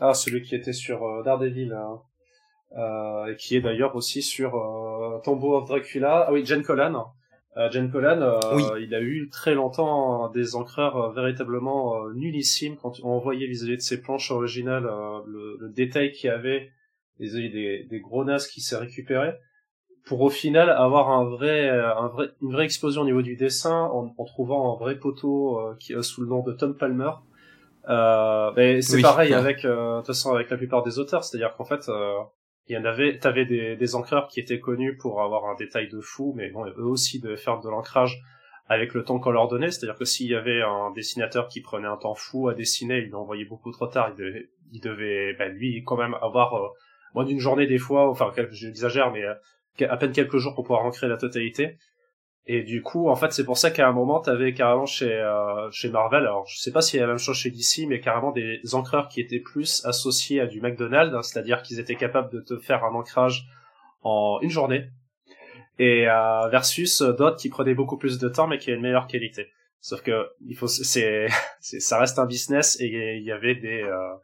[0.00, 4.52] Ah, celui qui était sur Daredevil, hein, et qui est d'ailleurs aussi sur
[5.24, 6.24] Tombeau of Dracula.
[6.28, 7.12] Ah oui, Jen Collan.
[7.56, 13.00] Euh, Jen Collan, euh, il a eu très longtemps des encreurs euh, véritablement nullissimes quand
[13.02, 14.88] on voyait vis-à-vis de ses planches originales
[15.26, 16.70] le, détail qu'il y avait,
[17.18, 19.32] des, des, des gros nasses qui s'est récupéré,
[20.04, 23.82] pour au final avoir un vrai, un vrai, une vraie explosion au niveau du dessin
[23.92, 27.10] en, en trouvant un vrai poteau qui sous le nom de Tom Palmer.
[27.88, 31.90] Euh, c'est pareil avec, de toute façon, avec la plupart des auteurs, c'est-à-dire qu'en fait,
[32.68, 35.88] il y en avait, t'avais des, des encreurs qui étaient connus pour avoir un détail
[35.88, 38.20] de fou, mais bon, eux aussi devaient faire de l'ancrage
[38.68, 41.88] avec le temps qu'on leur donnait, c'est-à-dire que s'il y avait un dessinateur qui prenait
[41.88, 45.50] un temps fou à dessiner, il l'envoyait beaucoup trop tard, il devait, il devait ben,
[45.50, 46.68] lui quand même avoir euh,
[47.14, 49.34] moins d'une journée des fois, enfin j'exagère, mais euh,
[49.88, 51.78] à peine quelques jours pour pouvoir ancrer la totalité.
[52.50, 55.70] Et du coup, en fait, c'est pour ça qu'à un moment, t'avais carrément chez euh,
[55.70, 58.00] chez Marvel, alors je sais pas s'il y a la même chose chez DC, mais
[58.00, 62.32] carrément des encreurs qui étaient plus associés à du McDonald's, hein, c'est-à-dire qu'ils étaient capables
[62.32, 63.46] de te faire un ancrage
[64.02, 64.88] en une journée,
[65.78, 69.08] et euh, versus d'autres qui prenaient beaucoup plus de temps mais qui avaient une meilleure
[69.08, 69.48] qualité.
[69.82, 71.28] Sauf que il faut, c'est,
[71.60, 74.14] ça reste un business et il y avait des euh,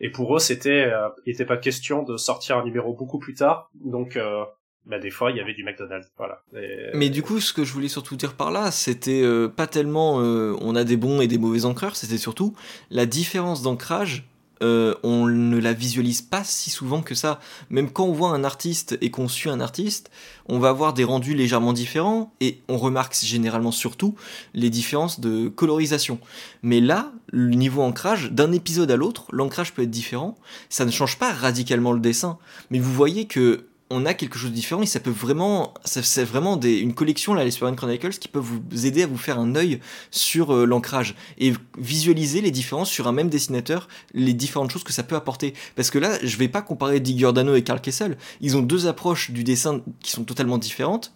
[0.00, 3.34] et pour eux c'était, euh, il n'était pas question de sortir un numéro beaucoup plus
[3.34, 4.44] tard, donc euh,
[4.86, 6.42] bah, des fois il y avait du McDonald's voilà
[6.94, 10.20] mais du coup ce que je voulais surtout dire par là c'était euh, pas tellement
[10.20, 12.54] euh, on a des bons et des mauvais encreurs c'était surtout
[12.90, 14.24] la différence d'ancrage
[14.62, 17.40] euh, on ne la visualise pas si souvent que ça.
[17.70, 20.10] Même quand on voit un artiste et qu'on suit un artiste,
[20.48, 24.14] on va avoir des rendus légèrement différents et on remarque généralement surtout
[24.54, 26.18] les différences de colorisation.
[26.62, 30.36] Mais là, le niveau ancrage, d'un épisode à l'autre, l'ancrage peut être différent.
[30.68, 32.38] Ça ne change pas radicalement le dessin.
[32.70, 36.24] Mais vous voyez que on a quelque chose de différent et ça peut vraiment, c'est
[36.24, 39.38] vraiment des, une collection là, les Superman Chronicles qui peuvent vous aider à vous faire
[39.38, 44.70] un œil sur euh, l'ancrage et visualiser les différences sur un même dessinateur, les différentes
[44.70, 45.54] choses que ça peut apporter.
[45.74, 48.86] Parce que là, je vais pas comparer Dick Giordano et Carl Kessel, ils ont deux
[48.86, 51.12] approches du dessin qui sont totalement différentes.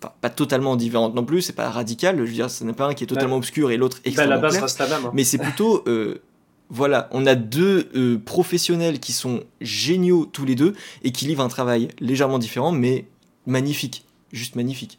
[0.00, 2.86] Enfin, pas totalement différentes non plus, c'est pas radical, je veux dire, ce n'est pas
[2.86, 5.10] un qui est totalement obscur et l'autre bah, extrêmement la base Reste la même, hein.
[5.12, 6.22] Mais c'est plutôt euh,
[6.70, 11.42] voilà, on a deux euh, professionnels qui sont géniaux tous les deux et qui livrent
[11.42, 13.06] un travail légèrement différent mais
[13.46, 14.98] magnifique, juste magnifique.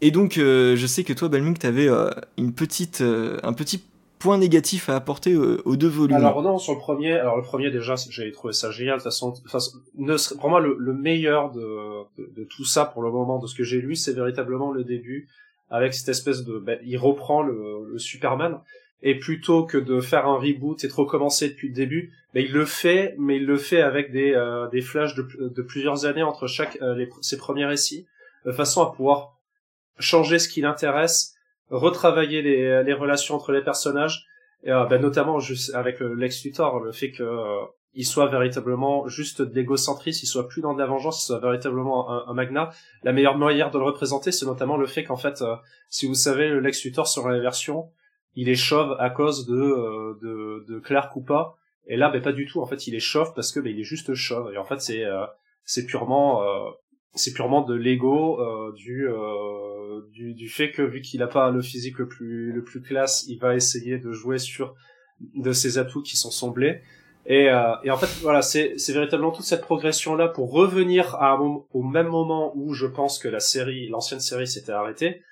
[0.00, 3.82] Et donc, euh, je sais que toi, Balmung, tu avais euh, une petite, un petit
[4.18, 6.16] point négatif à apporter aux deux volumes.
[6.16, 8.98] Alors non, sur le premier, alors le premier déjà, j'avais trouvé ça génial.
[8.98, 9.74] De toute façon,
[10.38, 13.80] pour moi, le, meilleur de, de, tout ça pour le moment, de ce que j'ai
[13.80, 15.28] lu, c'est véritablement le début
[15.70, 18.60] avec cette espèce de, ben, il reprend le, le Superman
[19.02, 22.52] et plutôt que de faire un reboot et de recommencer depuis le début, ben il
[22.52, 26.22] le fait, mais il le fait avec des, euh, des flashs de, de, plusieurs années
[26.22, 28.06] entre chaque euh, ses premiers récits,
[28.44, 29.38] de façon à pouvoir
[29.98, 31.34] changer ce qui l'intéresse,
[31.70, 34.26] retravailler les, les relations entre les personnages,
[34.64, 37.24] et, euh, ben notamment juste avec Lex Luthor, le fait que
[37.92, 41.40] il soit véritablement juste de l'égocentrisme, il soit plus dans de la vengeance, il soit
[41.40, 42.70] véritablement un, un magna.
[43.02, 45.42] La meilleure manière de le représenter, c'est notamment le fait qu'en fait,
[45.88, 47.90] si vous savez, le Lex Luthor sur la version,
[48.34, 51.56] il est chauve à cause de euh, de, de Clark ou pas.
[51.86, 52.60] Et là, ben pas du tout.
[52.60, 54.52] En fait, il est chauve parce que ben, il est juste chauve.
[54.52, 55.24] Et en fait, c'est euh,
[55.64, 56.70] c'est purement euh,
[57.14, 58.40] c'est purement de l'ego
[58.76, 59.08] du,
[60.12, 63.26] du du fait que vu qu'il a pas le physique le plus le plus classe,
[63.28, 64.74] il va essayer de jouer sur
[65.20, 66.80] de ses atouts qui sont semblés.
[67.26, 71.62] Et, euh, et en fait, voilà, c'est véritablement toute cette progression-là pour revenir à un
[71.72, 75.22] au même moment où je pense que la série, l'ancienne série s'était arrêtée,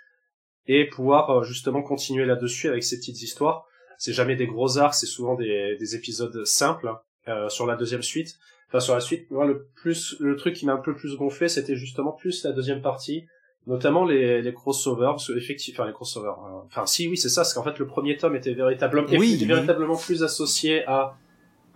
[0.69, 3.65] et pouvoir euh, justement continuer là-dessus avec ces petites histoires.
[3.97, 6.93] C'est jamais des gros arcs, c'est souvent des, des épisodes simples
[7.27, 8.37] euh, sur la deuxième suite.
[8.69, 11.49] Enfin, sur la suite, moi, le plus, le truc qui m'a un peu plus gonflé,
[11.49, 13.27] c'était justement plus la deuxième partie,
[13.67, 16.29] notamment les, les crossovers, parce que effectivement, enfin les crossovers.
[16.29, 19.43] Euh, enfin, si, oui, c'est ça, parce qu'en fait, le premier tome était véritablement, oui,
[19.45, 21.17] véritablement plus associé à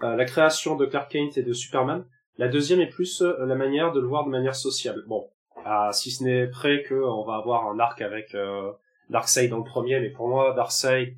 [0.00, 2.05] la création de Clark Kent et de Superman.
[2.37, 5.02] La deuxième est plus euh, la manière de le voir de manière sociale.
[5.07, 5.28] Bon,
[5.92, 8.72] si ce n'est près que on va avoir un arc avec euh,
[9.11, 11.14] Darkseid dans le premier, mais pour moi, Darkseid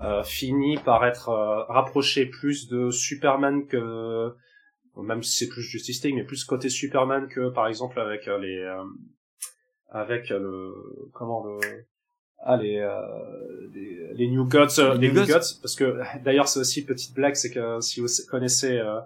[0.00, 4.34] euh, finit par être euh, rapproché plus de Superman que
[4.96, 8.68] même si c'est plus Justice League, mais plus côté Superman que par exemple avec les
[9.88, 10.74] avec le
[11.12, 11.86] comment le
[12.42, 12.90] ah les euh,
[13.74, 15.60] les, les, New Gods les, New Gods.
[15.60, 18.98] Parce que d'ailleurs c'est aussi une petite blague c'est que si vous connaissez euh,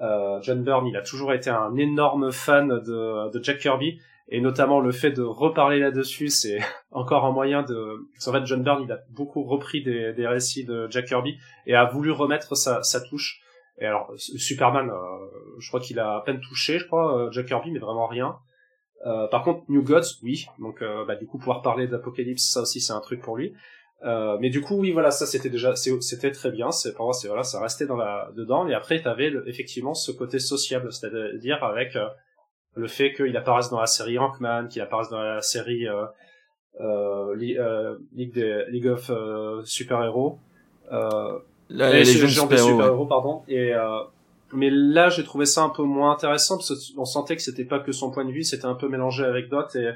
[0.00, 4.40] euh, John Byrne il a toujours été un énorme fan de, de Jack Kirby et
[4.40, 6.58] notamment le fait de reparler là-dessus c'est
[6.90, 10.64] encore un moyen de en fait John Byrne il a beaucoup repris des, des récits
[10.64, 13.40] de Jack Kirby et a voulu remettre sa, sa touche
[13.78, 14.90] et alors Superman
[15.58, 18.36] je crois qu'il a à peine touché je crois Jack Kirby mais vraiment rien
[19.06, 20.46] euh, par contre, New Gods, oui.
[20.58, 23.54] Donc, euh, bah, du coup, pouvoir parler d'Apocalypse, ça aussi, c'est un truc pour lui.
[24.04, 26.70] Euh, mais du coup, oui, voilà, ça c'était déjà, c'était très bien.
[26.70, 28.66] C'est pour moi, c'est voilà, ça restait dans la dedans.
[28.68, 32.06] Et après, t'avais effectivement ce côté sociable, c'est-à-dire avec euh,
[32.78, 35.86] le fait qu'il apparaisse dans la série Hankman, qu'il apparaisse dans la série
[37.36, 39.10] League, des, League of
[39.64, 40.38] Super Héros,
[40.90, 43.42] la, les, des Super Héros, pardon.
[43.48, 43.74] Et
[44.52, 47.80] mais là j'ai trouvé ça un peu moins intéressant parce qu'on sentait que c'était pas
[47.80, 49.76] que son point de vue c'était un peu mélangé avec d'autres.
[49.76, 49.92] Et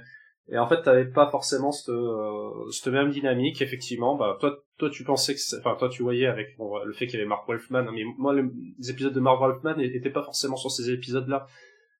[0.51, 4.17] et en fait t'avais pas forcément cette euh, cette même dynamique effectivement.
[4.17, 7.19] Bah toi toi tu pensais que enfin toi tu voyais avec le fait qu'il y
[7.19, 10.91] avait Mark Wolfman mais moi les épisodes de Mark Wolfman n'étaient pas forcément sur ces
[10.91, 11.47] épisodes là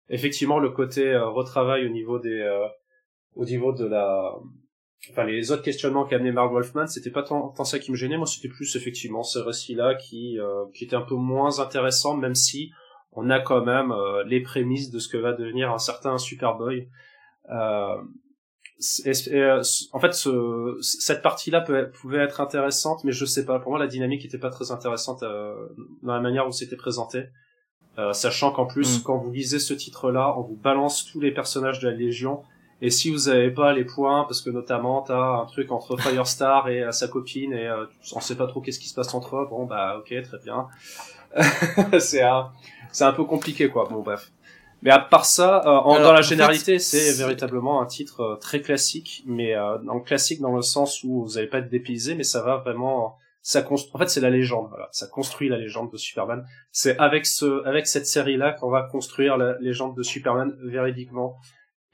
[0.09, 2.67] effectivement le côté euh, retravail au niveau des euh,
[3.35, 4.35] au niveau de la
[5.11, 8.27] enfin les autres questionnements amené Mark Wolfman, c'était pas tant, ça qui me gênait, moi
[8.27, 12.71] c'était plus effectivement ce récit-là qui euh, qui était un peu moins intéressant, même si
[13.13, 16.89] on a quand même euh, les prémices de ce que va devenir un certain Superboy.
[17.51, 17.97] Euh
[19.93, 23.61] en fait, ce, cette partie-là pouvait être intéressante, mais je sais pas.
[23.61, 27.27] Pour moi, la dynamique était pas très intéressante dans la manière où c'était présenté.
[28.13, 29.03] Sachant qu'en plus, mm.
[29.03, 32.43] quand vous lisez ce titre-là, on vous balance tous les personnages de la Légion
[32.81, 36.69] et si vous avez pas les points, parce que notamment t'as un truc entre Firestar
[36.69, 39.37] et euh, sa copine et euh, on sait pas trop qu'est-ce qui se passe entre
[39.37, 40.67] eux, bon bah ok très bien.
[42.01, 42.51] c'est un,
[42.91, 43.89] c'est un peu compliqué quoi.
[43.91, 44.33] Bon bref.
[44.83, 48.61] Mais à part ça, euh, en, dans la généralité, c'est véritablement un titre euh, très
[48.61, 52.25] classique, mais euh, en classique dans le sens où vous n'allez pas être dépaysé, mais
[52.25, 53.93] ça va vraiment, ça construit.
[53.95, 54.69] En fait, c'est la légende.
[54.71, 56.47] Voilà, ça construit la légende de Superman.
[56.71, 61.37] C'est avec ce, avec cette série là qu'on va construire la légende de Superman véridiquement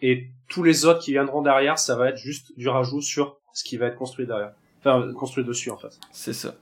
[0.00, 3.64] et tous les autres qui viendront derrière, ça va être juste du rajout sur ce
[3.64, 4.52] qui va être construit derrière.
[4.80, 5.98] Enfin, construit dessus, en fait.
[6.12, 6.54] C'est ça.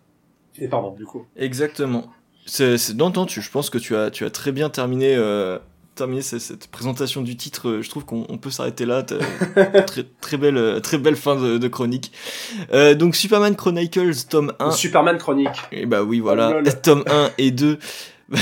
[0.58, 1.26] Et pardon, du coup.
[1.36, 2.10] Exactement.
[2.46, 3.42] C'est d'entendu.
[3.42, 5.58] Je pense que tu as, tu as très bien terminé, euh,
[5.96, 7.80] terminé cette, présentation du titre.
[7.82, 9.02] Je trouve qu'on peut s'arrêter là.
[9.86, 12.12] très, très, belle, très belle fin de, chronique.
[12.72, 14.70] Euh, donc, Superman Chronicles, tome 1.
[14.70, 15.58] Superman Chronique.
[15.72, 16.60] Et bah oui, voilà.
[16.64, 17.78] Oh tome 1 et 2.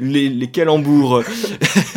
[0.00, 1.22] les, les calembours.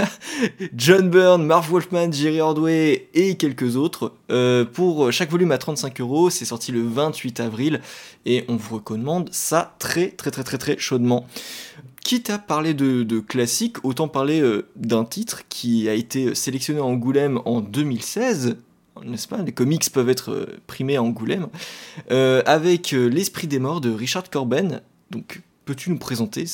[0.75, 4.13] John Byrne, Marv Wolfman, Jerry Ordway et quelques autres.
[4.31, 7.81] Euh, pour chaque volume à 35 euros, c'est sorti le 28 avril
[8.25, 11.25] et on vous recommande ça très très très très très chaudement.
[12.03, 16.79] Quitte à parler de, de classique, autant parler euh, d'un titre qui a été sélectionné
[16.79, 18.57] à Angoulême en 2016,
[19.05, 19.41] n'est-ce pas?
[19.41, 21.47] Les comics peuvent être euh, primés à Angoulême,
[22.09, 24.81] avec L'Esprit des Morts de Richard Corben,
[25.11, 26.45] donc peux-tu nous présenter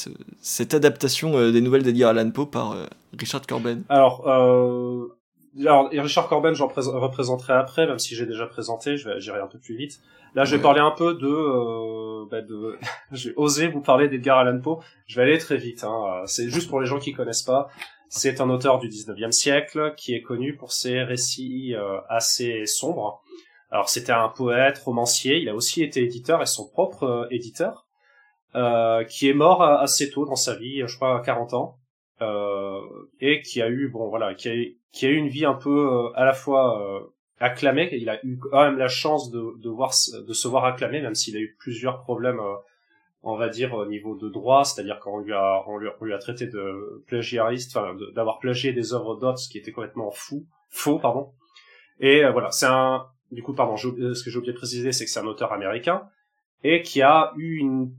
[0.41, 2.85] cette adaptation euh, des nouvelles d'Edgar Allan Poe par euh,
[3.17, 3.83] Richard Corben?
[3.87, 5.07] Alors, euh,
[5.93, 9.57] Richard Corben, j'en représenterai après, même si j'ai déjà présenté, je vais j'irai un peu
[9.57, 10.01] plus vite.
[10.35, 12.77] Là, je vais parler un peu de, euh, bah de,
[13.11, 14.79] j'ai osé vous parler d'Edgar Allan Poe.
[15.07, 15.83] Je vais aller très vite.
[15.83, 16.23] Hein.
[16.25, 17.69] C'est juste pour les gens qui connaissent pas.
[18.09, 21.73] C'est un auteur du 19e siècle qui est connu pour ses récits
[22.07, 23.21] assez sombres.
[23.71, 25.39] Alors, c'était un poète, romancier.
[25.39, 27.85] Il a aussi été éditeur et son propre éditeur.
[28.55, 31.77] Euh, qui est mort assez tôt dans sa vie, je crois à 40 ans,
[32.21, 32.79] euh,
[33.19, 34.53] et qui a eu, bon voilà, qui a,
[34.93, 38.23] qui a eu une vie un peu euh, à la fois euh, acclamée, il a
[38.25, 41.39] eu quand même la chance de, de, voir, de se voir acclamé, même s'il a
[41.39, 42.39] eu plusieurs problèmes,
[43.23, 46.17] on va dire, au niveau de droit, c'est-à-dire qu'on lui a, on lui, lui, a
[46.17, 50.99] traité de plagiariste, enfin, d'avoir plagié des œuvres d'autres, ce qui était complètement fou, faux,
[50.99, 51.31] pardon.
[51.99, 55.11] Et voilà, c'est un, du coup, pardon, ce que j'ai oublié de préciser, c'est que
[55.11, 56.09] c'est un auteur américain,
[56.63, 57.93] et qui a eu une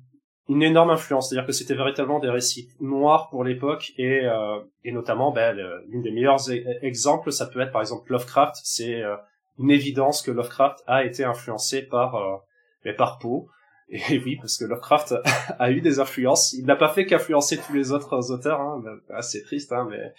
[0.48, 4.92] une énorme influence, c'est-à-dire que c'était véritablement des récits noirs pour l'époque et, euh, et
[4.92, 5.56] notamment ben,
[5.88, 9.16] l'une des meilleurs e-, exemples, ça peut être par exemple Lovecraft, c'est euh,
[9.58, 12.36] une évidence que Lovecraft a été influencé par euh,
[12.84, 13.48] ben, par Poe.
[13.88, 15.14] Et oui, parce que Lovecraft
[15.58, 16.52] a eu des influences.
[16.52, 18.60] Il n'a pas fait qu'influencer tous les autres auteurs.
[18.60, 18.82] Hein.
[19.08, 20.12] Ben, c'est triste, hein, mais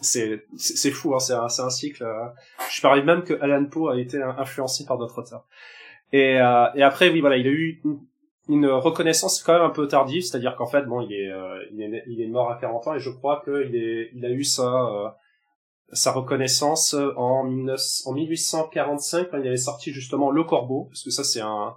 [0.00, 1.14] c'est c'est fou.
[1.14, 1.18] Hein.
[1.18, 2.04] C'est un, un cycle.
[2.04, 2.26] Euh.
[2.70, 5.44] Je parie même que Alan Poe a été influencé par d'autres auteurs.
[6.12, 7.82] Et, euh, et après, oui, voilà, il a eu
[8.48, 12.26] reconnaissance quand même un peu tardive, c'est-à-dire qu'en fait, bon, il est, euh, il est,
[12.28, 15.08] mort à 40 ans et je crois qu'il est, il a eu sa, euh,
[15.92, 21.10] sa reconnaissance en, 19, en 1845 quand il avait sorti justement Le Corbeau, parce que
[21.10, 21.74] ça c'est un,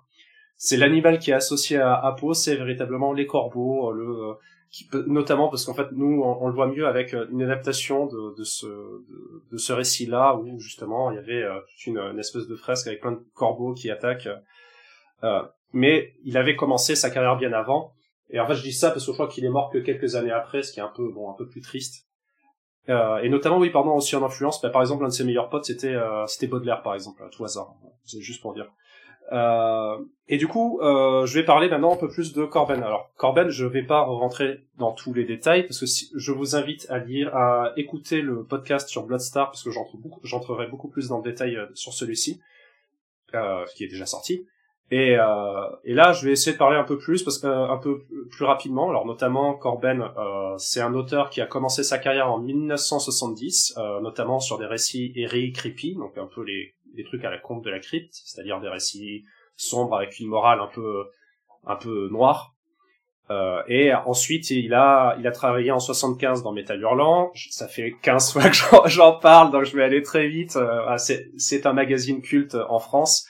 [0.55, 4.35] c'est l'animal qui est associé à Apo, c'est véritablement les corbeaux, le,
[4.69, 8.37] qui peut, notamment parce qu'en fait nous on, le voit mieux avec une adaptation de,
[8.37, 8.67] de ce,
[9.51, 11.45] de, ce récit-là où justement il y avait
[11.85, 14.29] une, une, espèce de fresque avec plein de corbeaux qui attaquent.
[15.23, 15.41] Euh,
[15.73, 17.93] mais il avait commencé sa carrière bien avant.
[18.29, 20.15] Et en fait, je dis ça parce que je crois qu'il est mort que quelques
[20.15, 22.07] années après, ce qui est un peu, bon, un peu plus triste.
[22.89, 24.61] Euh, et notamment, oui, pardon, aussi en influence.
[24.61, 27.29] Bah, par exemple, l'un de ses meilleurs potes, c'était, euh, c'était Baudelaire, par exemple, à
[27.29, 27.75] tout hasard.
[28.05, 28.71] C'est juste pour dire.
[29.31, 32.83] Euh, et du coup, euh, je vais parler maintenant un peu plus de Corben.
[32.83, 36.55] Alors, Corben, je vais pas rentrer dans tous les détails parce que si, je vous
[36.55, 41.07] invite à lire, à écouter le podcast sur Bloodstar parce que j'entrerai beaucoup, beaucoup plus
[41.07, 42.41] dans le détail euh, sur celui-ci,
[43.33, 44.45] euh, qui est déjà sorti.
[44.91, 47.77] Et, euh, et là, je vais essayer de parler un peu plus, parce que un
[47.77, 48.89] peu plus rapidement.
[48.89, 54.01] Alors notamment, Corben, euh, c'est un auteur qui a commencé sa carrière en 1970, euh,
[54.01, 56.75] notamment sur des récits airy, creepy, donc un peu les,
[57.05, 59.23] trucs à la conte de la crypte, c'est-à-dire des récits
[59.55, 61.05] sombres avec une morale un peu
[61.65, 62.53] un peu noire.
[63.31, 67.31] Euh, et ensuite, il a, il a travaillé en 75 dans Metal Hurlant.
[67.49, 68.57] Ça fait 15 fois que
[68.89, 70.57] j'en parle, donc je vais aller très vite.
[70.57, 73.25] Euh, ah, c'est un magazine culte en France.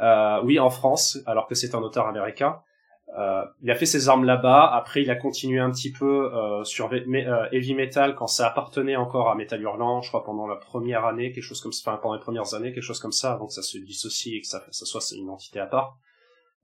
[0.00, 2.60] Euh, oui, en France, alors que c'est un auteur américain.
[3.16, 4.70] Euh, il a fait ses armes là-bas.
[4.72, 8.96] Après, il a continué un petit peu euh, sur euh, heavy metal quand ça appartenait
[8.96, 11.98] encore à Metal Hurlant, je crois pendant la première année, quelque chose comme ça, enfin
[12.00, 14.46] pendant les premières années, quelque chose comme ça, avant que ça se dissocie et que
[14.46, 15.96] ça, soit une entité à part.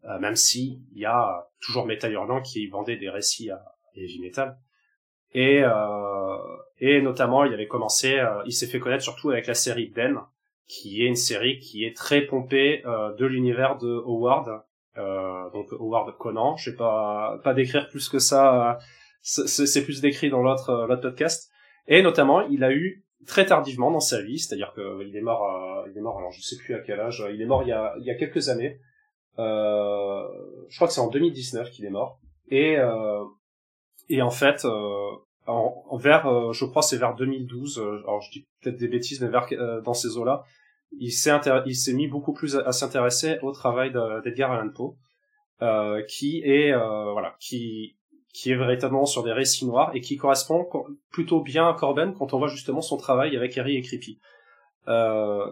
[0.04, 3.64] Euh, même si il y a toujours Metal Hurlant qui vendait des récits à
[3.96, 4.58] heavy metal.
[5.32, 6.36] Et, euh,
[6.78, 10.20] et notamment, il avait commencé, il s'est fait connaître surtout avec la série Den,
[10.66, 14.62] qui est une série qui est très pompée euh, de l'univers de Howard,
[14.96, 16.56] euh, donc Howard Conan.
[16.56, 18.78] Je vais pas pas décrire plus que ça.
[19.22, 21.50] C'est plus décrit dans l'autre euh, l'autre podcast.
[21.86, 25.96] Et notamment, il a eu très tardivement dans sa vie, c'est-à-dire qu'il est mort, il
[25.96, 26.18] est mort.
[26.18, 27.24] Alors je sais plus à quel âge.
[27.32, 28.80] Il est mort il y a il y a quelques années.
[29.36, 32.20] je crois que c'est en 2019 qu'il est mort.
[32.50, 32.76] Et
[34.10, 34.66] et en fait,
[35.46, 39.46] en, vers, je crois c'est vers 2012, alors je dis peut-être des bêtises, mais vers,
[39.82, 40.44] dans ces eaux-là,
[40.98, 41.32] il s'est
[41.66, 43.92] il s'est mis beaucoup plus à, s'intéresser au travail
[44.24, 44.96] d'Edgar Allan Poe,
[45.62, 47.96] euh, qui est euh, voilà, qui
[48.34, 50.66] qui est véritablement sur des récits noirs et qui correspond
[51.10, 54.18] plutôt bien à Corben quand on voit justement son travail avec Harry et Creepy.
[54.88, 55.46] Euh,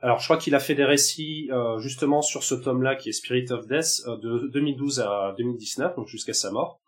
[0.00, 3.12] alors je crois qu'il a fait des récits euh, justement sur ce tome-là qui est
[3.12, 6.80] Spirit of Death euh, de 2012 à 2019, donc jusqu'à sa mort.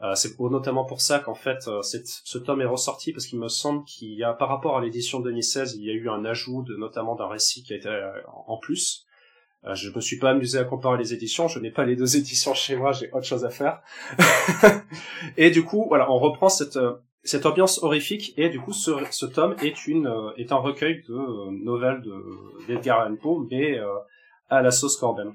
[0.00, 3.48] Euh, c'est notamment pour ça qu'en fait euh, ce tome est ressorti parce qu'il me
[3.48, 6.62] semble qu'il y a par rapport à l'édition 2016 il y a eu un ajout
[6.62, 8.12] de notamment d'un récit qui a été euh,
[8.46, 9.06] en plus.
[9.64, 12.16] Euh, je me suis pas amusé à comparer les éditions, je n'ai pas les deux
[12.16, 13.80] éditions chez moi, j'ai autre chose à faire.
[15.36, 16.78] et du coup voilà on reprend cette
[17.24, 21.50] cette ambiance horrifique et du coup ce, ce tome est une est un recueil de
[21.50, 22.24] nouvelles de
[22.68, 23.80] d'Edgar Allan Poe mais
[24.48, 25.32] à la sauce Corben.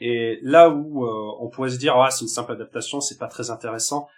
[0.00, 3.28] Et là où euh, on pourrait se dire ah c'est une simple adaptation, c'est pas
[3.28, 4.08] très intéressant,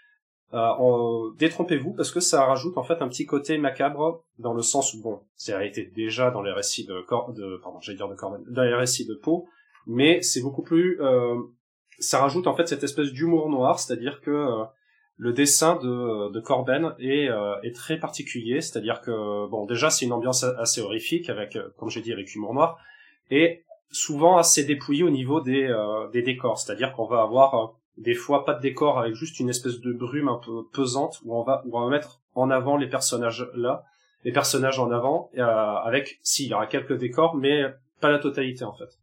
[0.55, 4.93] euh, détrompez-vous parce que ça rajoute en fait un petit côté macabre dans le sens
[4.93, 8.15] où bon, ça été déjà dans les récits de, Cor de pardon, j'allais dire de
[8.15, 9.47] Corben, dans les récits de Poe,
[9.87, 11.37] mais c'est beaucoup plus, euh,
[11.99, 14.65] ça rajoute en fait cette espèce d'humour noir, c'est-à-dire que euh,
[15.17, 20.05] le dessin de, de Corben est, euh, est très particulier, c'est-à-dire que bon déjà c'est
[20.05, 22.79] une ambiance assez horrifique avec, comme j'ai dit, avec humour noir,
[23.31, 26.59] et souvent assez dépouillé au niveau des, euh, des décors.
[26.59, 27.67] C'est-à-dire qu'on va avoir euh,
[27.99, 31.37] des fois pas de décor avec juste une espèce de brume un peu pesante où
[31.37, 33.85] on va, où on va mettre en avant les personnages là,
[34.25, 37.65] les personnages en avant, euh, avec, si, il y aura quelques décors, mais
[38.01, 38.99] pas la totalité en fait.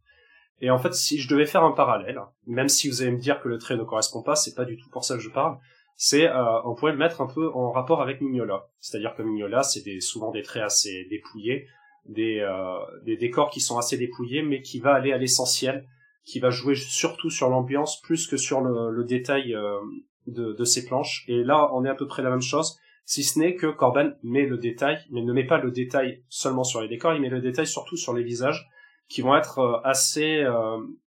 [0.62, 3.40] Et en fait, si je devais faire un parallèle, même si vous allez me dire
[3.40, 5.56] que le trait ne correspond pas, c'est pas du tout pour ça que je parle,
[5.96, 8.66] c'est, euh, on pourrait le mettre un peu en rapport avec Mignola.
[8.78, 11.66] C'est-à-dire que Mignola, c'est souvent des traits assez dépouillés,
[12.06, 15.86] des, euh, des décors qui sont assez dépouillés, mais qui va aller à l'essentiel,
[16.24, 19.78] qui va jouer surtout sur l'ambiance plus que sur le, détail euh,
[20.26, 21.24] de, de ces planches.
[21.28, 24.16] Et là, on est à peu près la même chose, si ce n'est que Corben
[24.22, 27.28] met le détail, mais ne met pas le détail seulement sur les décors, il met
[27.28, 28.68] le détail surtout sur les visages,
[29.08, 30.44] qui vont être euh, assez,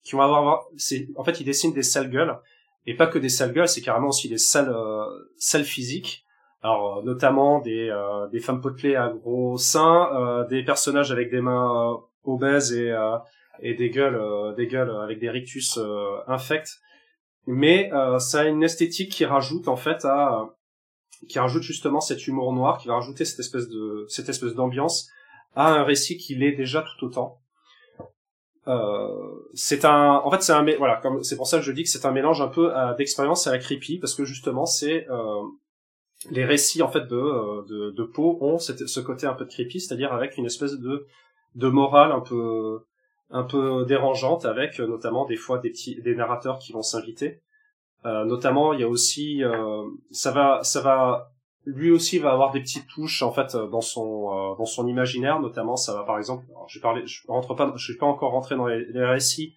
[0.03, 0.68] qui vont avoir,
[1.16, 2.38] en fait, il dessine des sales gueules,
[2.86, 4.74] et pas que des sales gueules, c'est carrément aussi des sales
[5.38, 6.26] sales physiques.
[6.62, 7.89] Alors notamment des
[8.32, 12.93] des femmes potelées à gros seins, des personnages avec des mains obèses et
[13.62, 15.80] et des gueules des gueules avec des rictus
[16.28, 16.80] infects.
[17.47, 17.89] Mais
[18.20, 20.49] ça a une esthétique qui rajoute en fait à
[21.28, 25.10] qui rajoute justement cet humour noir, qui va rajouter cette espèce de cette espèce d'ambiance
[25.55, 27.39] à un récit qui l'est déjà tout autant.
[28.68, 29.07] Euh,
[29.53, 31.89] c'est un, en fait, c'est un, voilà, comme c'est pour ça que je dis que
[31.89, 35.41] c'est un mélange un peu d'expérience à la creepy, parce que justement, c'est euh,
[36.30, 40.13] les récits en fait de euh, de, Poe ont ce côté un peu creepy, c'est-à-dire
[40.13, 41.05] avec une espèce de
[41.55, 42.80] de morale un peu
[43.32, 47.41] un peu dérangeante, avec notamment des fois des petits des narrateurs qui vont s'inviter.
[48.05, 51.32] Euh, notamment, il y a aussi, euh, ça va, ça va,
[51.65, 55.39] lui aussi va avoir des petites touches en fait dans son euh, dans son imaginaire.
[55.39, 58.55] Notamment, ça va par exemple, je parlé, je rentre pas, je suis pas encore rentré
[58.55, 59.53] dans les, récits.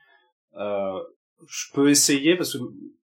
[0.56, 2.58] je peux essayer parce que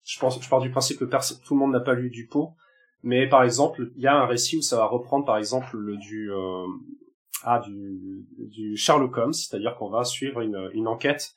[0.05, 2.55] je pense, je pars du principe que tout le monde n'a pas lu du pot.
[3.03, 5.96] Mais par exemple, il y a un récit où ça va reprendre par exemple le
[5.96, 6.30] du
[7.42, 11.32] ah du du Sherlock Holmes, c'est-à-dire qu'on va suivre une, une enquête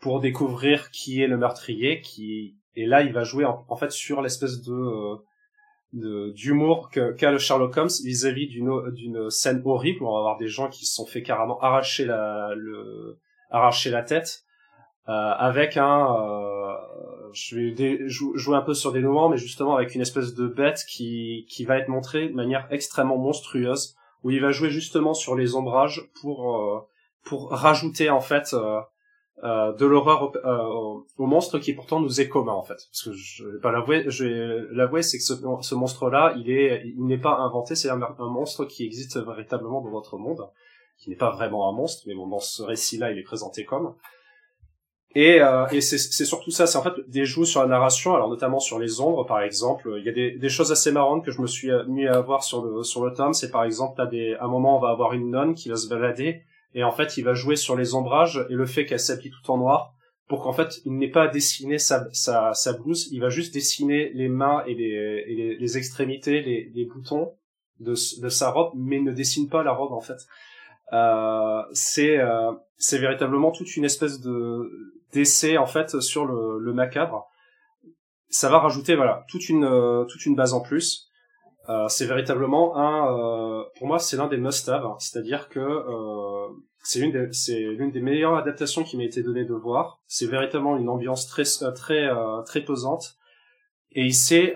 [0.00, 4.22] pour découvrir qui est le meurtrier, qui et là, il va jouer en, fait sur
[4.22, 10.12] l'espèce de euh, d'humour qu'a le Sherlock Holmes vis-à-vis d'une d'une scène horrible où on
[10.12, 13.18] va avoir des gens qui se sont fait carrément arracher la le
[13.50, 14.44] arracher la tête
[15.08, 16.57] euh, avec un euh,
[17.32, 20.84] je vais jouer un peu sur des moments mais justement avec une espèce de bête
[20.88, 25.36] qui qui va être montrée de manière extrêmement monstrueuse où il va jouer justement sur
[25.36, 26.80] les ombrages pour euh,
[27.24, 28.80] pour rajouter en fait euh,
[29.44, 32.74] euh, de l'horreur euh, au, monstre qui pourtant nous est commun en fait.
[32.90, 34.04] Parce que je vais l'avouer
[34.72, 38.64] l'avouer c'est que ce, monstre là il est il n'est pas inventé c'est un, monstre
[38.64, 40.48] qui existe véritablement dans notre monde
[40.98, 43.64] qui n'est pas vraiment un monstre mais bon dans ce récit là il est présenté
[43.64, 43.94] comme
[45.14, 48.28] et, euh, et c'est surtout ça, c'est en fait des jeux sur la narration, alors
[48.28, 49.94] notamment sur les ombres par exemple.
[49.98, 52.44] Il y a des, des choses assez marrantes que je me suis mis à voir
[52.44, 53.32] sur le sur le tome.
[53.32, 55.76] C'est par exemple, t'as des, à un moment on va avoir une nonne qui va
[55.76, 56.42] se balader
[56.74, 59.50] et en fait il va jouer sur les ombrages et le fait qu'elle s'habille tout
[59.50, 59.94] en noir
[60.28, 63.54] pour qu'en fait il n'ait pas à dessiner sa, sa, sa, blouse, il va juste
[63.54, 67.32] dessiner les mains et les, et les, les, extrémités, les, les boutons
[67.80, 70.18] de, de, sa robe, mais ne dessine pas la robe en fait.
[70.92, 74.70] Euh, c'est euh, c'est véritablement toute une espèce de
[75.12, 77.26] d'essai en fait sur le, macabre.
[78.28, 80.04] Ça va rajouter voilà toute une euh,
[80.36, 81.08] base en plus.
[81.68, 84.84] Euh, c'est véritablement un, euh, pour moi, c'est l'un des must-have.
[84.84, 84.96] Hein.
[84.98, 85.84] C'est-à-dire que
[86.82, 90.00] c'est l'une des, c'est l'une des meilleures adaptations qui m'a été donnée de voir.
[90.06, 91.44] C'est véritablement une ambiance très,
[91.74, 92.08] très,
[92.46, 93.16] très pesante.
[93.92, 94.54] Et il sait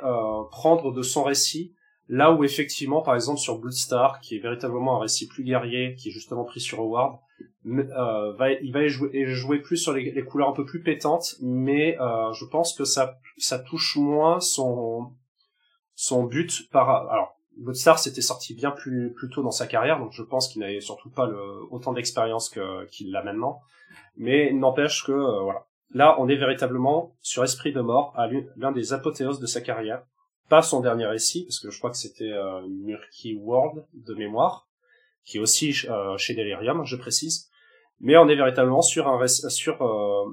[0.50, 1.74] prendre de son récit
[2.08, 6.08] là où effectivement, par exemple, sur Bloodstar, qui est véritablement un récit plus guerrier, qui
[6.08, 7.18] est justement pris sur Howard,
[7.66, 12.32] euh, il va jouer, jouer plus sur les, couleurs un peu plus pétantes, mais euh,
[12.32, 13.18] je pense que ça,
[13.66, 15.12] touche moins son,
[16.24, 20.48] but par alors Bloodstar s'était sorti bien plus tôt dans sa carrière donc je pense
[20.48, 21.28] qu'il n'avait surtout pas
[21.70, 22.52] autant d'expérience
[22.90, 23.60] qu'il l'a maintenant.
[24.16, 25.66] Mais n'empêche que euh, voilà.
[25.94, 30.02] Là on est véritablement sur Esprit de mort à l'un des apothéoses de sa carrière.
[30.48, 32.32] Pas son dernier récit parce que je crois que c'était
[32.68, 34.66] Murky World de mémoire
[35.24, 37.48] qui est aussi euh, chez Delirium je précise
[38.00, 40.24] mais on est véritablement sur un sur euh,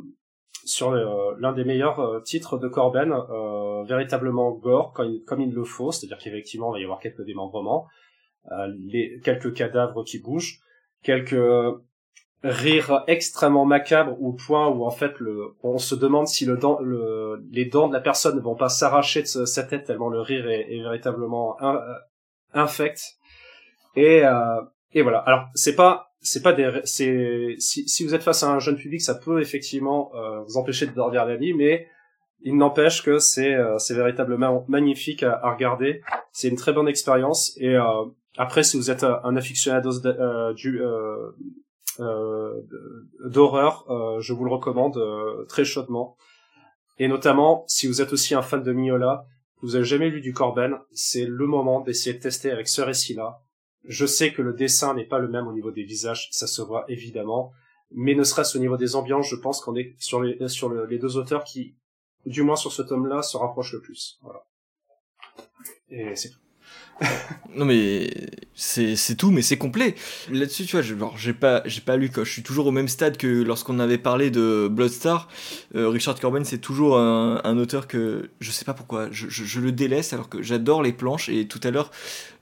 [0.70, 5.54] sur euh, l'un des meilleurs euh, titres de Corben, euh, véritablement gore comme, comme il
[5.54, 7.88] le faut, c'est-à-dire qu'effectivement il va y avoir quelques démembrements,
[8.78, 10.60] les, quelques cadavres qui bougent,
[11.04, 11.36] quelques
[12.42, 16.80] rires extrêmement macabres au point où en fait le, on se demande si le dent,
[16.80, 20.22] le, les dents de la personne ne vont pas s'arracher de sa tête tellement le
[20.22, 21.58] rire est, véritablement
[22.54, 23.18] infect.
[23.96, 24.24] Et,
[24.94, 25.20] et voilà.
[25.20, 28.76] Alors c'est pas c'est pas des c'est si, si vous êtes face à un jeune
[28.76, 31.88] public ça peut effectivement euh, vous empêcher de dormir la nuit mais
[32.42, 36.02] il n'empêche que c'est euh, c'est véritablement magnifique à, regarder.
[36.32, 37.54] C'est une très bonne expérience.
[37.58, 38.06] Et euh,
[38.38, 39.92] après si vous êtes un aficionado
[40.54, 40.82] du
[43.26, 43.86] d'horreur
[44.22, 45.00] je vous le recommande
[45.48, 46.16] très chaudement.
[46.98, 49.26] Et notamment si vous êtes aussi un fan de Miola
[49.62, 53.14] vous avez jamais lu du Corben c'est le moment d'essayer de tester avec ce récit
[53.14, 53.42] là
[53.86, 56.62] je sais que le dessin n'est pas le même au niveau des visages, ça se
[56.62, 57.52] voit évidemment,
[57.92, 61.00] mais ne serait-ce au niveau des ambiances, je pense qu'on est sur les, sur les
[61.00, 61.76] deux auteurs qui,
[62.26, 64.20] du moins sur ce tome-là, se rapprochent le plus.
[64.22, 64.46] Voilà.
[65.90, 66.40] Et c'est tout.
[67.56, 68.10] Non mais
[68.56, 69.96] c'est tout mais c'est complet.
[70.32, 73.28] Là-dessus tu vois j'ai pas j'ai pas lu je suis toujours au même stade que
[73.28, 75.28] lorsqu'on avait parlé de Bloodstar.
[75.76, 79.08] Euh, Richard Corben c'est toujours un, auteur que je sais pas pourquoi.
[79.12, 81.30] Je, je, le délaisse alors que j'adore les planches.
[81.30, 81.92] Et tout à l'heure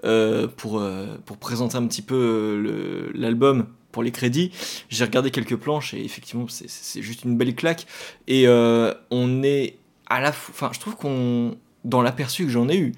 [0.03, 4.51] euh, pour euh, pour présenter un petit peu l'album pour les crédits
[4.89, 7.85] j'ai regardé quelques planches et effectivement c'est juste une belle claque.
[8.27, 9.77] Et on est
[10.09, 12.93] à la enfin, je trouve qu'on, dans l'aperçu que j'en ai eu,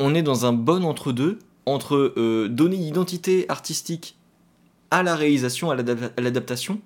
[0.00, 4.16] on est dans un bon entre-deux entre euh, donner identité artistique
[4.90, 6.80] à la réalisation, à l'adaptation,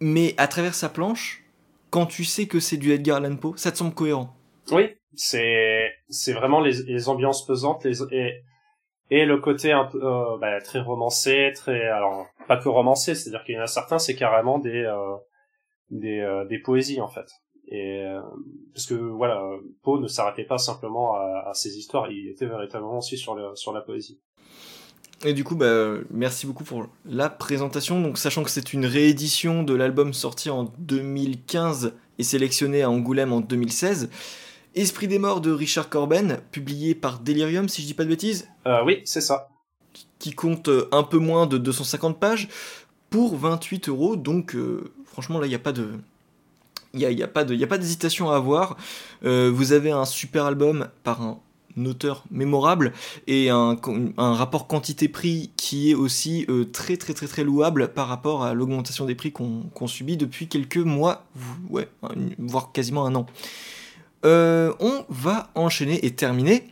[0.00, 1.42] mais à travers sa planche,
[1.88, 4.36] quand tu sais que c'est du Edgar Allan Poe, ça te semble cohérent.
[4.70, 5.94] Oui, c'est
[6.28, 8.42] vraiment les, ambiances pesantes et
[9.10, 13.54] et le côté un euh, bah, très romancé, très alors pas que romancé, c'est-à-dire qu'il
[13.54, 15.16] y en a certains c'est carrément des euh,
[15.90, 17.26] des euh, des poésies en fait.
[17.70, 18.20] Et euh,
[18.72, 19.42] parce que voilà,
[19.82, 23.54] Poe ne s'arrêtait pas simplement à, à, ses histoires, il était véritablement aussi sur le,
[23.54, 24.20] sur la poésie.
[25.24, 28.00] Et du coup, bah, merci beaucoup pour la présentation.
[28.00, 33.32] Donc, sachant que c'est une réédition de l'album sorti en 2015 et sélectionné à Angoulême
[33.32, 34.10] en 2016.
[34.74, 38.48] Esprit des morts de Richard Corben, publié par Delirium, si je dis pas de bêtises.
[38.66, 39.48] Euh, oui, c'est ça.
[40.20, 42.48] Qui compte un peu moins de 250 pages
[43.10, 44.14] pour 28 euros.
[44.14, 45.88] Donc, euh, franchement, là, il n'y a pas de.
[46.94, 48.76] Il n'y a, y a, pas d'hésitation à avoir.
[49.24, 51.38] Euh, vous avez un super album par un
[51.84, 52.92] auteur mémorable
[53.26, 53.76] et un,
[54.16, 59.04] rapport quantité-prix qui est aussi euh, très très très très louable par rapport à l'augmentation
[59.04, 61.24] des prix qu'on subit depuis quelques mois,
[61.68, 61.88] ouais,
[62.38, 63.26] voire quasiment un an.
[64.24, 66.64] Euh, on va enchaîner et terminer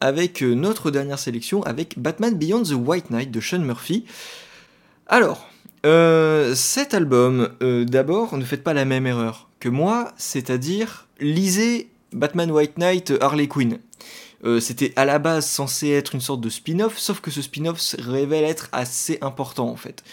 [0.00, 4.06] avec notre dernière sélection avec Batman Beyond the White Knight de Sean Murphy.
[5.06, 5.46] Alors,
[6.54, 12.78] cet album, d'abord, ne faites pas la même erreur que moi, c'est-à-dire lisez Batman White
[12.78, 13.78] Knight Harley Quinn.
[14.44, 17.80] Euh, c'était à la base censé être une sorte de spin-off, sauf que ce spin-off
[17.80, 20.04] se révèle être assez important en fait.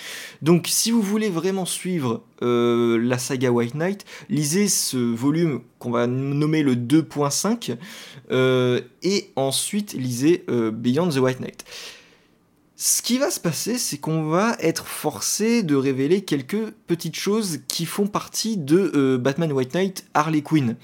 [0.42, 5.92] Donc si vous voulez vraiment suivre euh, la saga White Knight, lisez ce volume qu'on
[5.92, 7.78] va nommer le 2.5
[8.32, 11.64] euh, et ensuite lisez Beyond the White Knight.
[12.88, 17.62] Ce qui va se passer, c'est qu'on va être forcé de révéler quelques petites choses
[17.68, 20.76] qui font partie de Batman White Knight Harley Quinn.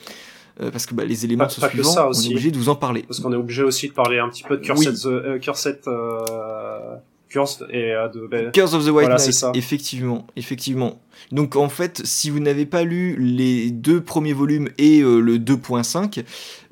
[0.59, 3.03] Euh, parce que bah, les éléments sont suivants, on est obligé de vous en parler.
[3.03, 6.95] Parce qu'on est obligé aussi de parler un petit peu de Curse, euh, Curse, euh,
[7.29, 10.99] Curse et de ben, Curse of the White Knight, effectivement, effectivement.
[11.31, 16.23] Donc en fait, si vous n'avez pas lu les deux premiers volumes et le 2.5,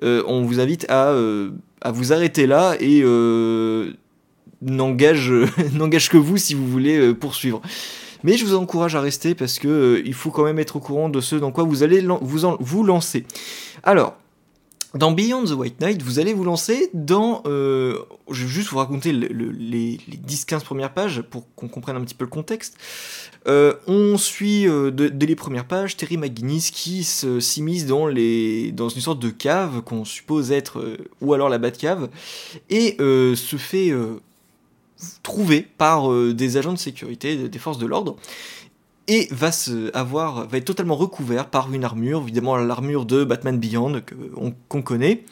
[0.02, 1.14] on vous invite à,
[1.82, 3.04] à vous arrêter là et
[5.74, 7.62] n'engage que vous si vous voulez poursuivre.
[8.24, 11.10] Mais je vous encourage à rester parce que il faut quand même être au courant
[11.10, 13.26] de ce dans quoi vous allez vous, lancer.
[13.84, 14.18] Alors,
[14.94, 17.44] dans Beyond the White Knight, vous allez vous lancer dans...
[17.46, 18.00] Euh,
[18.30, 22.26] je vais juste vous raconter les, 10-15 premières pages pour qu'on comprenne un petit peu
[22.26, 22.76] le contexte.
[23.48, 29.02] Euh, on suit euh, dès les premières pages Terry McGuinness qui s'immisce dans, dans une
[29.02, 30.98] sorte de cave qu'on suppose être...
[31.22, 32.10] ou alors la Batcave,
[32.70, 33.94] et se fait
[35.24, 38.18] trouver par des agents de sécurité des forces de l'ordre
[39.08, 43.58] et va se avoir va être totalement recouvert par une armure, évidemment l'armure de Batman
[43.58, 44.02] Beyond
[44.68, 45.24] qu'on connaît.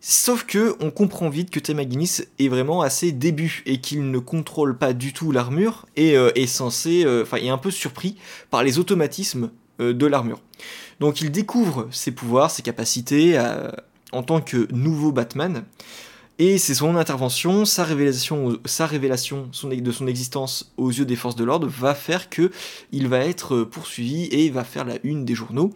[0.00, 4.10] Sauf que on comprend vite que Tim McGuinness est vraiment à ses débuts et qu'il
[4.10, 7.72] ne contrôle pas du tout l'armure et euh, est censé, euh, enfin, est un peu
[7.72, 8.16] surpris
[8.50, 9.50] par les automatismes
[9.80, 10.40] euh, de l'armure.
[11.00, 13.38] Donc il découvre ses pouvoirs, ses capacités
[14.12, 15.64] en tant que nouveau Batman
[16.40, 21.66] et c'est son intervention, sa révélation, de son existence aux yeux des forces de l'ordre
[21.66, 22.52] va faire que
[22.92, 25.72] il va être poursuivi et va faire la une des journaux.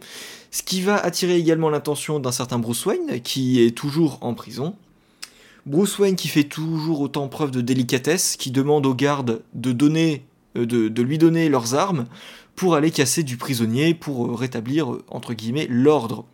[0.51, 4.75] Ce qui va attirer également l'attention d'un certain Bruce Wayne qui est toujours en prison.
[5.65, 9.75] Bruce Wayne qui fait toujours autant preuve de délicatesse, qui demande aux gardes de
[10.55, 12.05] euh, lui donner leurs armes
[12.55, 16.25] pour aller casser du prisonnier, pour rétablir entre guillemets l'ordre.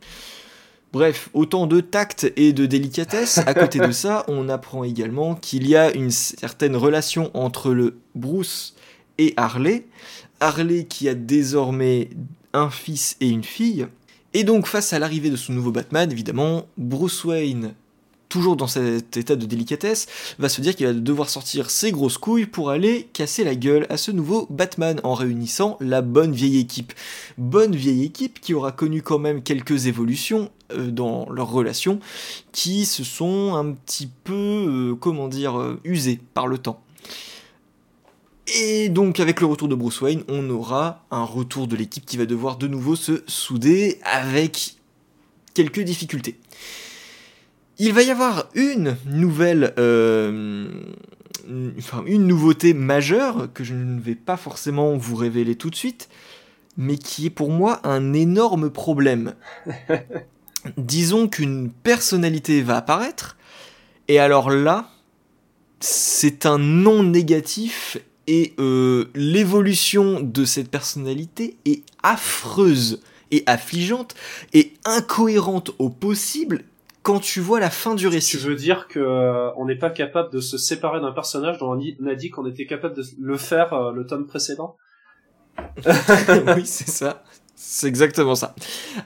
[0.91, 3.37] Bref, autant de tact et de délicatesse.
[3.45, 7.99] À côté de ça, on apprend également qu'il y a une certaine relation entre le
[8.15, 8.75] Bruce
[9.19, 9.85] et Harley.
[10.39, 12.09] Harley qui a désormais
[12.53, 13.87] un fils et une fille.
[14.33, 17.73] Et donc face à l'arrivée de ce nouveau Batman, évidemment, Bruce Wayne
[18.29, 20.07] toujours dans cet état de délicatesse,
[20.37, 23.87] va se dire qu'il va devoir sortir ses grosses couilles pour aller casser la gueule
[23.89, 26.93] à ce nouveau Batman en réunissant la bonne vieille équipe.
[27.37, 31.99] Bonne vieille équipe qui aura connu quand même quelques évolutions euh, dans leurs relations
[32.51, 34.33] qui se sont un petit peu,
[34.93, 36.81] euh, comment dire, euh, usées par le temps.
[38.61, 42.17] Et donc avec le retour de Bruce Wayne, on aura un retour de l'équipe qui
[42.17, 44.75] va devoir de nouveau se souder avec
[45.53, 46.39] quelques difficultés.
[47.81, 50.67] Il va y avoir une nouvelle, euh,
[51.77, 56.09] enfin une nouveauté majeure que je ne vais pas forcément vous révéler tout de suite,
[56.75, 59.33] mais qui est pour moi un énorme problème.
[60.77, 63.37] Disons qu'une personnalité va apparaître,
[64.09, 64.89] et alors là,
[65.79, 73.01] c'est un non négatif et euh, l'évolution de cette personnalité est affreuse
[73.31, 74.15] est affligeante
[74.53, 76.63] et incohérente au possible
[77.09, 78.37] quand tu vois la fin du récit.
[78.37, 81.71] Tu veux dire que euh, on n'est pas capable de se séparer d'un personnage dont
[81.71, 84.77] on a dit qu'on était capable de le faire euh, le tome précédent?
[86.55, 87.23] Oui, c'est ça.
[87.55, 88.53] C'est exactement ça.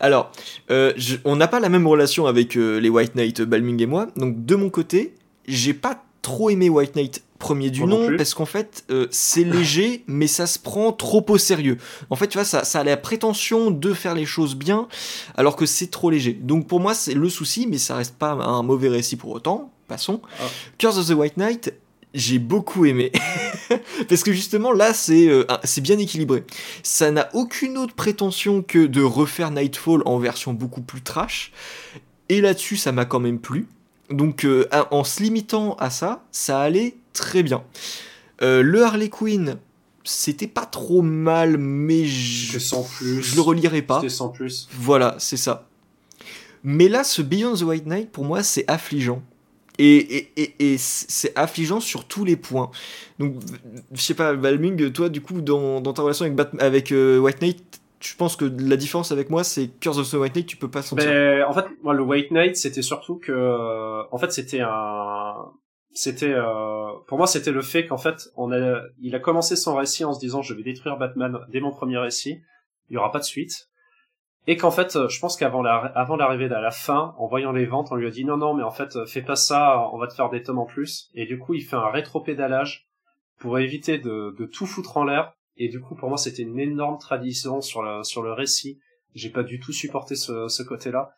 [0.02, 0.34] Alors,
[0.70, 0.92] euh,
[1.24, 4.08] on n'a pas la même relation avec les White Knight, Balming et moi.
[4.18, 5.16] Donc, de mon côté,
[5.48, 10.04] j'ai pas trop aimé White Knight premier du nom parce qu'en fait euh, c'est léger
[10.08, 11.78] mais ça se prend trop au sérieux.
[12.10, 14.88] En fait tu vois ça, ça a la prétention de faire les choses bien
[15.36, 16.34] alors que c'est trop léger.
[16.34, 19.72] Donc pour moi c'est le souci mais ça reste pas un mauvais récit pour autant.
[19.90, 20.22] Passons.
[20.40, 20.46] Ah.
[20.78, 21.74] Curse of the White Knight
[22.14, 23.12] j'ai beaucoup aimé
[24.08, 26.46] parce que justement là c'est euh, c'est bien équilibré.
[26.82, 31.52] Ça n'a aucune autre prétention que de refaire Nightfall en version beaucoup plus trash
[32.30, 33.68] et là-dessus ça m'a quand même plu.
[34.10, 37.64] Donc euh, en se limitant à ça, ça allait très bien.
[38.42, 39.58] Euh, le Harley Quinn,
[40.04, 43.22] c'était pas trop mal, mais je, sans plus.
[43.22, 44.02] je le relirai pas.
[44.02, 44.68] C'était sans plus.
[44.74, 45.68] Voilà, c'est ça.
[46.64, 49.22] Mais là, ce Beyond the White Knight, pour moi, c'est affligeant.
[49.80, 52.70] Et, et, et, c'est affligeant sur tous les points.
[53.18, 53.36] Donc,
[53.92, 57.42] je sais pas, Valming, toi, du coup, dans, dans ta relation avec, avec euh, White
[57.42, 60.58] Knight, je pense que la différence avec moi, c'est Curse of the White Knight, tu
[60.58, 61.10] peux pas sentir.
[61.10, 65.52] Ben, en fait, moi, le White Knight, c'était surtout que, en fait, c'était un,
[65.94, 66.92] c'était, euh...
[67.08, 70.14] pour moi, c'était le fait qu'en fait, on a, il a commencé son récit en
[70.14, 72.42] se disant, je vais détruire Batman dès mon premier récit,
[72.90, 73.70] il y aura pas de suite.
[74.46, 77.66] Et qu'en fait, je pense qu'avant la, avant l'arrivée à la fin, en voyant les
[77.66, 80.08] ventes, on lui a dit non, non, mais en fait, fais pas ça, on va
[80.08, 81.10] te faire des tomes en plus.
[81.14, 82.88] Et du coup, il fait un rétro-pédalage
[83.40, 86.98] pour éviter de, tout foutre en l'air et du coup, pour moi, c'était une énorme
[86.98, 88.80] tradition sur le, sur le récit.
[89.14, 91.14] J'ai pas du tout supporté ce, ce côté-là.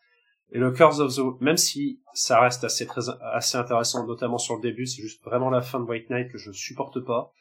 [0.52, 4.54] Et le Curse of the, même si ça reste assez très, assez intéressant, notamment sur
[4.54, 7.32] le début, c'est juste vraiment la fin de White Knight que je supporte pas.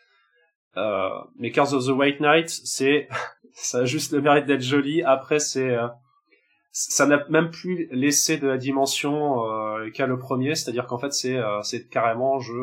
[0.78, 3.08] Euh, mais Curse of the White Knight, c'est,
[3.54, 5.04] ça a juste le mérite d'être joli.
[5.04, 5.88] Après, c'est, euh,
[6.72, 11.14] ça n'a même plus laissé de la dimension euh, qu'à le premier, c'est-à-dire qu'en fait,
[11.14, 12.54] c'est, euh, c'est carrément, je,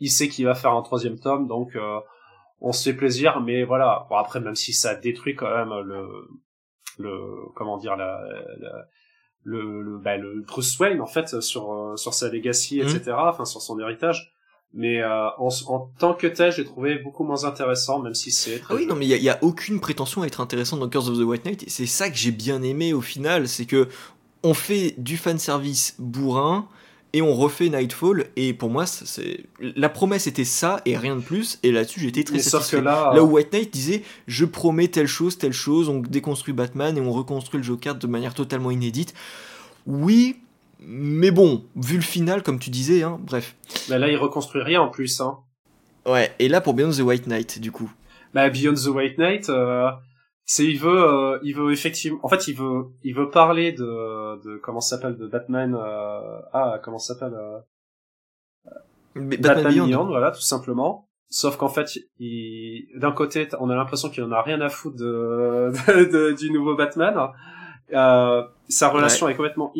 [0.00, 1.76] il sait qu'il va faire un troisième tome, donc
[2.60, 4.06] on se fait plaisir, mais voilà.
[4.08, 6.28] Bon, après, même si ça détruit quand même le,
[6.98, 8.20] le, comment dire, la,
[9.46, 13.00] le, le, bah, le Bruce Wayne en fait sur euh, sur sa legacy, etc.
[13.06, 13.14] Mhm.
[13.28, 14.32] Enfin, sur son héritage.
[14.74, 18.60] Mais euh, en, en, tant que tel, j'ai trouvé beaucoup moins intéressant, même si c'est.
[18.68, 21.16] Ah oui, non, mais il y, a aucune prétention à être intéressant dans Curse of
[21.16, 21.64] the White Knight.
[21.68, 23.88] C'est ça que j'ai bien aimé au final, c'est que
[24.42, 26.68] on fait du fan service bourrin
[27.16, 31.22] et on refait Nightfall et pour moi c'est la promesse était ça et rien de
[31.22, 32.82] plus et là-dessus j'étais très satisfait.
[32.82, 36.94] là, là où White Knight disait je promets telle chose telle chose on déconstruit Batman
[36.98, 39.14] et on reconstruit le Joker de manière totalement inédite.
[39.86, 40.36] Oui,
[40.78, 43.56] mais bon, vu le final comme tu disais hein, bref.
[43.88, 45.38] Mais là il reconstruit rien en plus hein.
[46.04, 47.90] Ouais, et là pour Beyond the White Knight du coup.
[48.34, 49.88] Bah Beyond the White Knight euh,
[50.48, 54.40] c'est il veut euh, il veut effectivement en fait il veut il veut parler de
[54.44, 57.58] de comment s'appelle de Batman euh, ah comment s'appelle euh,
[59.16, 60.06] Batman, Beyond.
[60.06, 61.08] voilà tout simplement.
[61.28, 64.96] Sauf qu'en fait il d'un côté on a l'impression qu'il en a rien à foutre
[64.96, 67.32] de, de, du nouveau Batman.
[67.92, 69.72] Euh, sa relation est complètement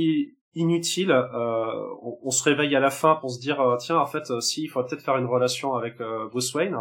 [0.55, 1.13] inutile.
[1.13, 4.69] On, on, se réveille à la fin pour se dire tiens en fait si il
[4.69, 5.99] faudrait peut-être faire une relation avec
[6.33, 6.77] Bruce Wayne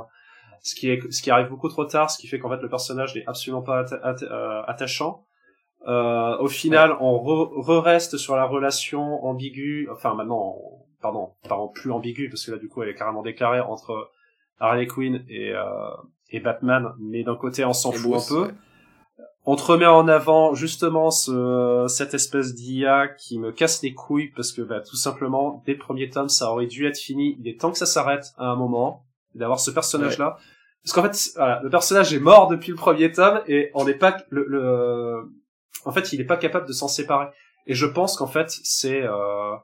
[0.65, 2.69] ce qui est ce qui arrive beaucoup trop tard, ce qui fait qu'en fait le
[2.69, 5.23] personnage n'est absolument pas euh, attachant.
[5.87, 10.55] Euh, au final, on re-reste sur la relation ambiguë, enfin maintenant,
[11.03, 14.09] pardon, pardon, plus ambiguë parce que là du coup elle est carrément déclarée entre
[14.59, 15.63] Harley Quinn et euh,
[16.31, 18.51] et Batman, mais d'un côté on s'en fout un peu.
[19.47, 24.31] On te remet en avant justement ce, cette espèce d'IA qui me casse les couilles
[24.35, 27.37] parce que bah, tout simplement, dès le premier tome, ça aurait dû être fini.
[27.39, 29.05] Il est temps que ça s'arrête à un moment,
[29.35, 30.39] d'avoir ce personnage-là.
[30.85, 33.95] Parce qu'en fait, voilà, le personnage est mort depuis le premier tome et on n'est
[33.95, 35.31] pas le, le,
[35.83, 37.27] en fait, il n'est pas capable de s'en séparer.
[37.65, 39.55] Et je pense qu'en fait, c'est euh,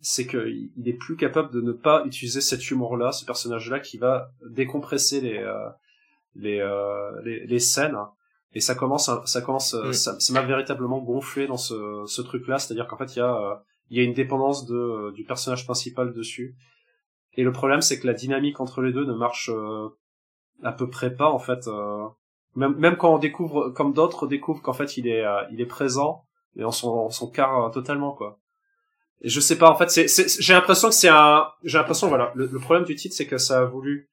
[0.00, 4.30] c'est qu'il est plus capable de ne pas utiliser cet humour-là, ce personnage-là, qui va
[4.48, 5.68] décompresser les euh,
[6.36, 7.96] les, euh, les, les scènes.
[8.52, 12.96] Et ça commence, ça commence, ça, m'a véritablement gonflé dans ce, ce truc-là, c'est-à-dire qu'en
[12.96, 13.54] fait, il y a euh,
[13.90, 16.56] il y a une dépendance de du personnage principal dessus.
[17.34, 19.88] Et le problème, c'est que la dynamique entre les deux ne marche euh,
[20.62, 21.66] à peu près pas en fait.
[21.68, 22.06] Euh,
[22.56, 25.66] même, même quand on découvre, comme d'autres découvrent qu'en fait il est, euh, il est
[25.66, 26.24] présent,
[26.56, 28.38] et on s'en, son car euh, totalement quoi.
[29.22, 32.48] Je sais pas en fait, c'est, j'ai l'impression que c'est un, j'ai l'impression voilà, le,
[32.58, 34.08] problème du titre c'est que ça a voulu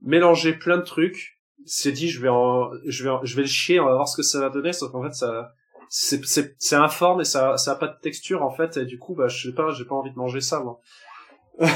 [0.00, 1.40] mélanger plein de trucs.
[1.64, 4.16] C'est dit je vais en, je vais, je vais le chier, on va voir ce
[4.16, 5.52] que ça va donner, sauf qu'en fait ça,
[5.88, 8.98] c'est, c'est, c'est informe et ça, ça a pas de texture en fait, et du
[8.98, 10.80] coup bah je sais pas, j'ai pas envie de manger ça moi.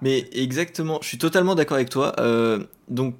[0.00, 2.14] Mais exactement, je suis totalement d'accord avec toi.
[2.18, 3.14] Euh, donc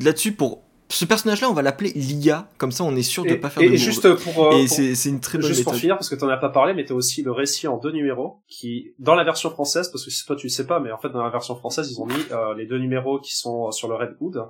[0.00, 3.34] là-dessus, pour ce personnage-là, on va l'appeler Lia, comme ça on est sûr de ne
[3.36, 5.72] pas faire et, de Et juste pour, et c'est une très bonne juste méthode.
[5.72, 7.90] pour finir, parce que t'en as pas parlé, mais t'as aussi le récit en deux
[7.90, 10.92] numéros qui, dans la version française, parce que si toi tu le sais pas, mais
[10.92, 13.70] en fait dans la version française ils ont mis euh, les deux numéros qui sont
[13.72, 14.44] sur le Red Hood,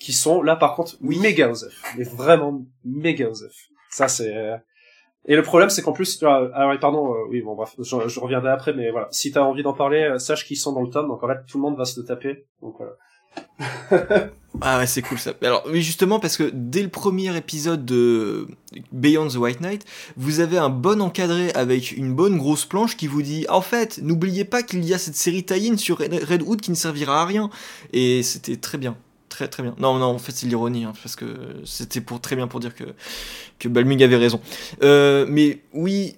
[0.00, 1.18] qui sont là par contre oui.
[1.18, 3.54] méga osef, mais vraiment méga osef.
[3.90, 4.34] Ça c'est
[5.26, 8.50] et le problème, c'est qu'en plus, alors, pardon, euh, oui, bon, bref, je, je, reviendrai
[8.50, 11.08] après, mais voilà, si t'as envie d'en parler, euh, sache qu'ils sont dans le tome,
[11.08, 12.92] donc en fait, tout le monde va se le taper, donc voilà.
[14.60, 15.32] Ah ouais, c'est cool ça.
[15.42, 18.48] Alors justement parce que dès le premier épisode de
[18.92, 19.84] Beyond the White Knight,
[20.16, 23.98] vous avez un bon encadré avec une bonne grosse planche qui vous dit en fait,
[24.02, 27.26] n'oubliez pas qu'il y a cette série tie sur Red Hood qui ne servira à
[27.26, 27.50] rien.
[27.92, 28.96] Et c'était très bien.
[29.28, 29.74] Très très bien.
[29.78, 31.26] Non, non, en fait c'est l'ironie, hein, parce que
[31.64, 32.84] c'était pour très bien pour dire que,
[33.58, 34.40] que Balmung avait raison.
[34.84, 36.16] Euh, mais oui,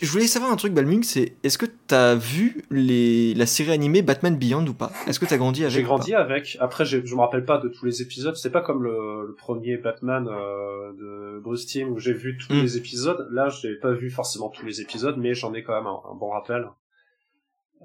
[0.00, 4.02] je voulais savoir un truc, Balmung, c'est est-ce que t'as vu les, la série animée
[4.02, 4.92] Batman Beyond ou pas?
[5.06, 6.56] Est-ce que t'as grandi avec J'ai grandi avec.
[6.60, 8.36] Après, je me rappelle pas de tous les épisodes.
[8.36, 12.54] C'est pas comme le, le premier Batman euh, de Bruce Timm où j'ai vu tous
[12.54, 12.60] mm.
[12.60, 13.28] les épisodes.
[13.30, 16.14] Là, j'ai pas vu forcément tous les épisodes, mais j'en ai quand même un, un
[16.14, 16.68] bon rappel.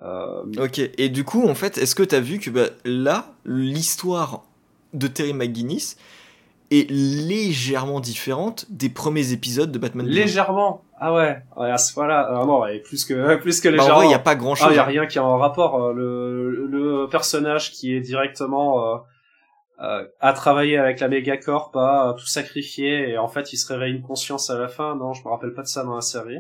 [0.01, 0.43] Euh...
[0.57, 4.43] Ok, et du coup, en fait, est-ce que t'as vu que bah, là, l'histoire
[4.93, 5.97] de Terry McGuinness
[6.71, 10.05] est légèrement différente des premiers épisodes de Batman.
[10.07, 10.83] Légèrement.
[10.99, 11.37] Ah ouais.
[11.57, 13.99] ouais à ce ah non, plus que plus que légèrement.
[13.99, 14.67] Bah, il y a pas grand chose.
[14.71, 15.81] Il ah, y a rien qui est en rapport.
[15.81, 18.97] Euh, le, le personnage qui est directement euh,
[19.81, 23.93] euh, à travailler avec la Megacorp, à tout sacrifier et en fait il se réveille
[23.93, 24.95] une conscience à la fin.
[24.95, 26.39] Non, je me rappelle pas de ça dans la série.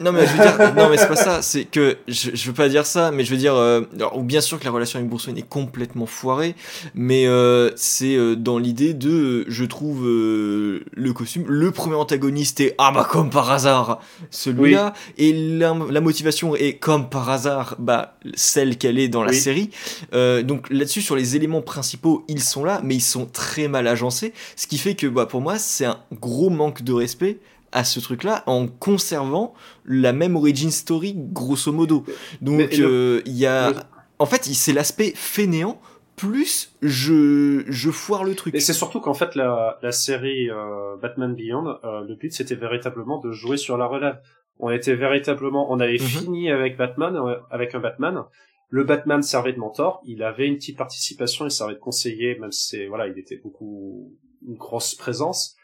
[0.00, 2.54] Non mais je veux dire, non mais c'est pas ça, c'est que je, je veux
[2.54, 5.12] pas dire ça, mais je veux dire, euh, alors, bien sûr que la relation avec
[5.12, 6.54] Wayne est complètement foirée,
[6.94, 12.74] mais euh, c'est euh, dans l'idée de, je trouve le costume, le premier antagoniste est
[12.78, 18.16] ah bah comme par hasard celui-là, et la, la, motivation est comme par hasard bah
[18.34, 19.70] celle qu'elle est dans la série,
[20.12, 24.32] donc là-dessus sur les éléments principaux ils sont là, mais ils sont très mal agencés,
[24.56, 27.38] ce qui fait que bah pour moi c'est un gros manque de respect
[27.72, 29.54] à ce truc-là en conservant
[29.84, 32.04] la même origin story grosso modo.
[32.40, 33.72] Donc il euh, y a,
[34.18, 35.80] en fait, c'est l'aspect fainéant
[36.16, 38.54] plus je je foire le truc.
[38.54, 42.56] Et c'est surtout qu'en fait la, la série euh, Batman Beyond, euh, le but c'était
[42.56, 44.20] véritablement de jouer sur la relève.
[44.58, 45.98] On était véritablement, on avait mhm.
[46.00, 47.18] fini avec Batman,
[47.50, 48.24] avec un Batman.
[48.68, 52.52] Le Batman servait de mentor, il avait une petite participation, il servait de conseiller, même
[52.52, 54.12] si voilà, il était beaucoup
[54.46, 55.56] une grosse présence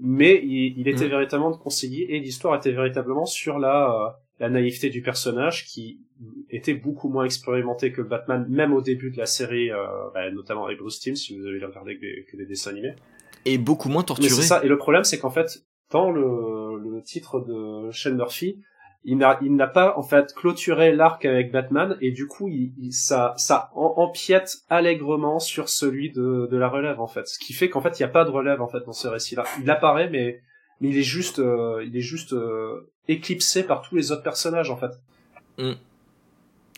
[0.00, 1.10] mais il, il était mm.
[1.10, 6.00] véritablement conseillé et l'histoire était véritablement sur la, euh, la naïveté du personnage qui
[6.48, 10.64] était beaucoup moins expérimenté que Batman, même au début de la série, euh, bah, notamment
[10.64, 12.94] avec Bruce Timm, si vous avez regardé que des, que des dessins animés.
[13.44, 14.28] Et beaucoup moins torturé.
[14.30, 14.62] c'est ça.
[14.64, 18.60] Et le problème, c'est qu'en fait, dans le, le titre de Shane Murphy,
[19.04, 22.92] il n'a il n'a pas en fait clôturé l'arc avec Batman et du coup il,
[22.92, 27.26] ça ça empiète allègrement sur celui de, de la relève en fait.
[27.26, 29.08] Ce qui fait qu'en fait il n'y a pas de relève en fait dans ce
[29.08, 30.40] récit là il apparaît mais
[30.80, 34.70] mais il est juste euh, il est juste euh, éclipsé par tous les autres personnages
[34.70, 34.92] en fait.
[35.58, 35.72] Mm.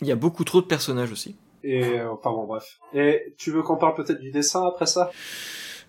[0.01, 1.35] il y a beaucoup trop de personnages aussi.
[1.63, 2.79] Et euh, enfin bon bref.
[2.93, 5.11] Et tu veux qu'on parle peut-être du dessin après ça?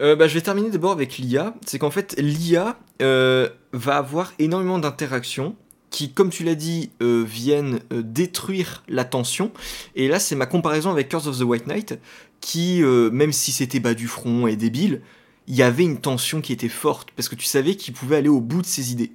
[0.00, 1.54] Euh, bah, je vais terminer d'abord avec l'IA.
[1.66, 5.56] C'est qu'en fait, l'IA euh, va avoir énormément d'interactions
[5.94, 9.52] qui, comme tu l'as dit, euh, viennent euh, détruire la tension.
[9.94, 12.00] Et là, c'est ma comparaison avec Curse of the White Knight,
[12.40, 15.02] qui, euh, même si c'était bas du front et débile,
[15.46, 18.28] il y avait une tension qui était forte, parce que tu savais qu'il pouvait aller
[18.28, 19.12] au bout de ses idées.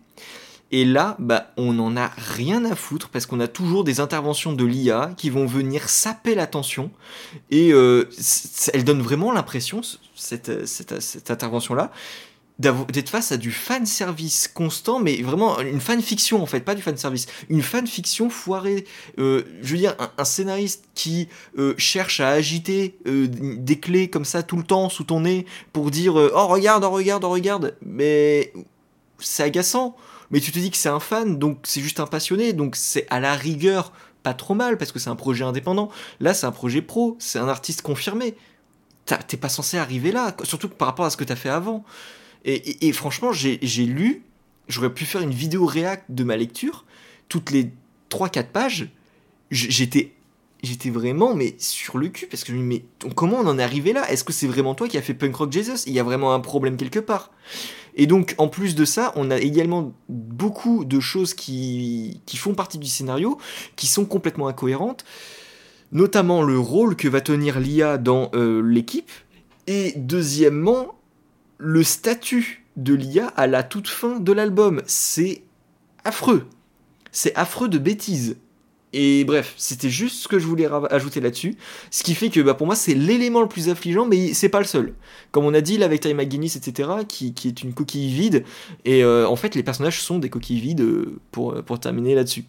[0.71, 4.53] Et là, bah, on n'en a rien à foutre parce qu'on a toujours des interventions
[4.53, 6.91] de l'IA qui vont venir saper la tension.
[7.49, 9.81] Et elle donne vraiment l'impression,
[10.15, 10.51] cette,
[11.29, 11.91] intervention-là,
[12.59, 16.75] d'être face à du fan service constant, mais vraiment une fan fiction en fait, pas
[16.75, 18.85] du fan service, une fan fiction foirée.
[19.17, 24.25] Euh, je veux dire, un, scénariste qui euh, cherche à agiter euh, des clés comme
[24.25, 27.75] ça tout le temps sous ton nez pour dire oh regarde, oh regarde, oh regarde,
[27.81, 28.51] mais
[29.19, 29.95] c'est agaçant.
[30.31, 33.07] Mais tu te dis que c'est un fan, donc c'est juste un passionné, donc c'est
[33.09, 33.91] à la rigueur
[34.21, 35.89] pas trop mal parce que c'est un projet indépendant.
[36.19, 38.35] Là, c'est un projet pro, c'est un artiste confirmé.
[39.27, 41.83] T'es pas censé arriver là, surtout par rapport à ce que t'as fait avant.
[42.45, 44.23] Et, franchement, j'ai lu,
[44.67, 46.85] j'aurais pu faire une vidéo réact de ma lecture,
[47.27, 47.71] toutes les
[48.09, 48.89] 3-4 pages,
[49.51, 50.13] j'étais
[50.61, 52.83] j'étais vraiment mais sur le cul parce que je me mais
[53.15, 54.09] comment on en est arrivé là?
[54.11, 55.83] Est-ce que c'est vraiment toi qui as fait Punk Rock Jesus?
[55.87, 57.31] Il y a vraiment un problème quelque part.
[57.95, 62.53] Et donc en plus de ça, on a également beaucoup de choses qui, qui font
[62.53, 63.37] partie du scénario
[63.75, 65.05] qui sont complètement incohérentes,
[65.91, 69.11] notamment le rôle que va tenir l'IA dans euh, l'équipe.
[69.67, 70.98] Et deuxièmement
[71.59, 74.81] le statut de l'IA à la toute fin de l'album.
[74.87, 75.43] C'est
[76.03, 76.47] affreux.
[77.11, 78.37] C'est affreux de bêtises.
[78.91, 81.55] Et bref, c'était juste ce que je voulais ajouter là-dessus.
[81.91, 84.59] Ce qui fait que bah, pour moi, c'est l'élément le plus affligeant, mais c'est pas
[84.59, 84.95] le seul.
[85.31, 88.43] Comme on a dit là avec McGuinness, etc., qui, qui, est une coquille vide.
[88.85, 92.45] Et euh, en fait, les personnages sont des coquilles vides euh, pour, pour terminer là-dessus.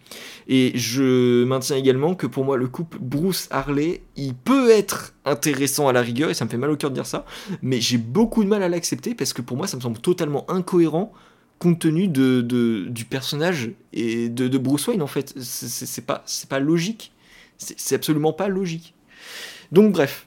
[0.49, 5.93] Et je maintiens également que pour moi, le couple Bruce-Harley, il peut être intéressant à
[5.93, 7.25] la rigueur, et ça me fait mal au cœur de dire ça,
[7.63, 10.51] mais j'ai beaucoup de mal à l'accepter parce que pour moi, ça me semble totalement
[10.51, 11.13] incohérent
[11.61, 12.41] compte tenu de,
[12.89, 15.35] du personnage et de, Bruce Wayne en fait.
[15.39, 17.13] C'est pas, pas logique.
[17.59, 18.95] C'est absolument pas logique.
[19.71, 20.27] Donc bref,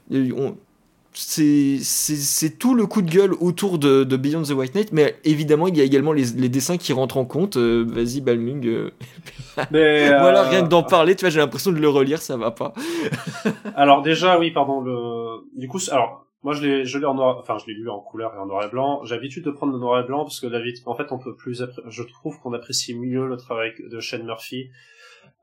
[1.11, 5.75] c'est tout le coup de gueule autour de, Beyond the White Knight, mais évidemment il
[5.75, 7.57] y a également les, dessins qui rentrent en compte.
[7.57, 8.67] Euh, vas-y Balming.
[8.67, 8.91] Euh.
[9.71, 12.51] voilà, rien que d'en euh, parler, tu vois, j'ai l'impression de le relire, ça va
[12.51, 12.73] pas.
[13.75, 14.81] alors déjà, oui, pardon.
[14.81, 15.45] Le...
[15.59, 17.99] Du coup, alors moi, je l'ai, je l'ai en noir, enfin, je l'ai lu en
[17.99, 19.03] couleur et en noir et blanc.
[19.05, 21.35] J'ai l'habitude de prendre le noir et blanc parce que David, en fait, on peut
[21.35, 24.69] plus, je trouve qu'on apprécie mieux le travail de Shane Murphy,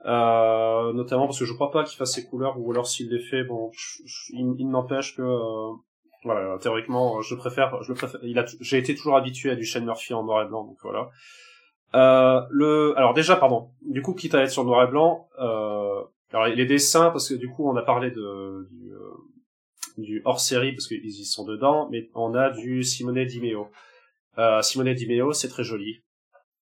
[0.05, 3.20] euh, notamment parce que je crois pas qu'il fasse ses couleurs ou alors s'il les
[3.20, 3.70] fait, bon,
[4.30, 5.72] il, n'empêche que, euh,
[6.24, 8.20] voilà, théoriquement, je préfère, je le préfère.
[8.22, 10.76] Il a, j'ai été toujours habitué à du Shane Murphy en noir et blanc, donc
[10.82, 11.09] voilà.
[11.94, 13.70] Euh, le, alors déjà, pardon.
[13.82, 17.34] Du coup, quitte à être sur noir et blanc, euh, alors les dessins, parce que
[17.34, 19.11] du coup, on a parlé de, du, euh,
[19.99, 23.68] du hors-série parce qu'ils y sont dedans, mais on a du Simone Di Meo.
[24.38, 26.03] Euh, Simone Di Meo, c'est très joli.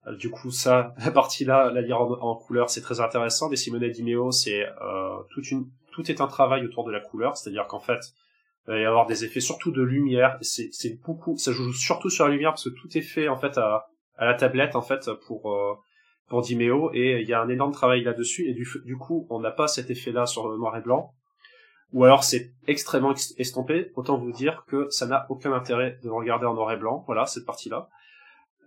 [0.07, 3.49] Euh, du coup, ça, la partie-là, la lire en, couleur, c'est très intéressant.
[3.49, 7.01] Mais Simone Di Meo, c'est euh, toute une, tout est un travail autour de la
[7.01, 8.01] couleur, c'est-à-dire qu'en fait,
[8.67, 10.39] il va y avoir des effets surtout de lumière.
[10.41, 13.37] C'est, c'est beaucoup, ça joue surtout sur la lumière parce que tout est fait en
[13.37, 15.75] fait à, à la tablette en fait pour euh,
[16.29, 19.41] pour Dimeo et il y a un énorme travail là-dessus et du, du coup on
[19.41, 21.13] n'a pas cet effet-là sur le noir et blanc
[21.93, 26.47] ou alors c'est extrêmement estompé, autant vous dire que ça n'a aucun intérêt de regarder
[26.47, 27.89] en noir et blanc, voilà, cette partie-là.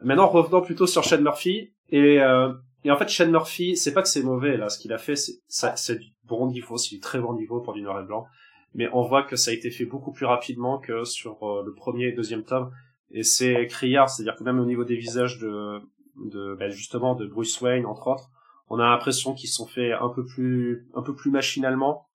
[0.02, 2.54] Maintenant, revenons plutôt sur Shane Murphy, et, euh,
[2.84, 5.16] et en fait, Shane Murphy, c'est pas que c'est mauvais, là, ce qu'il a fait,
[5.16, 8.26] c'est, du bon niveau, c'est du très bon niveau pour du noir et blanc,
[8.74, 11.74] mais on voit que ça a été fait beaucoup plus rapidement que sur euh, le
[11.74, 12.72] premier et deuxième tome,
[13.12, 15.80] et c'est criard, c'est-à-dire que même au niveau des visages de,
[16.18, 18.30] de ben justement, de Bruce Wayne, entre autres,
[18.70, 22.08] on a l'impression qu'ils sont faits un peu plus, un peu plus machinalement,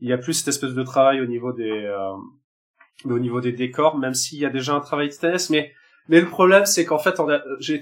[0.00, 2.12] il y a plus cette espèce de travail au niveau des euh,
[3.04, 5.72] au niveau des décors, même s'il y a déjà un travail de TS, mais
[6.08, 7.20] mais le problème c'est qu'en fait
[7.60, 7.74] j'ai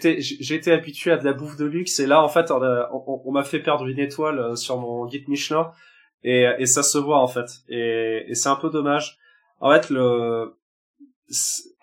[0.54, 3.60] été habitué à de la bouffe de luxe et là en fait on, m'a fait
[3.60, 5.70] perdre une étoile euh, sur mon guide Michelin
[6.24, 9.18] et, et ça se voit en fait et, et c'est un peu dommage.
[9.60, 10.54] En fait le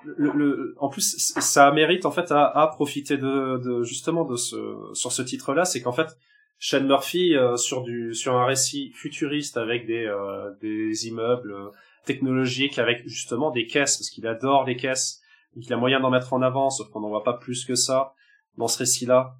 [0.05, 4.55] le, en plus ça mérite en fait à, à profiter de, de justement de ce
[4.93, 6.15] sur ce titre là c'est qu'en fait
[6.57, 11.69] Shane Murphy euh, sur du sur un récit futuriste avec des euh, des immeubles euh,
[12.05, 15.21] technologiques avec justement des caisses parce qu'il adore les caisses.
[15.55, 17.75] Donc il a moyen d'en mettre en avant sauf qu'on n'en voit pas plus que
[17.75, 18.13] ça
[18.57, 19.35] dans ce récit là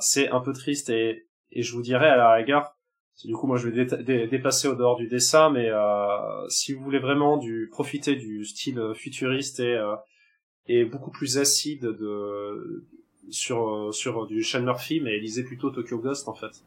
[0.00, 2.74] c'est un peu triste et et je vous dirais à la rigueur
[3.24, 5.70] du coup moi je vais dépasser au dehors du dessin mais
[6.48, 9.80] si vous voulez vraiment du profiter du style futuriste et
[10.66, 12.84] et beaucoup plus acide de
[13.30, 16.62] sur, euh, sur du Sean Murphy, mais lisez plutôt Tokyo Ghost en fait.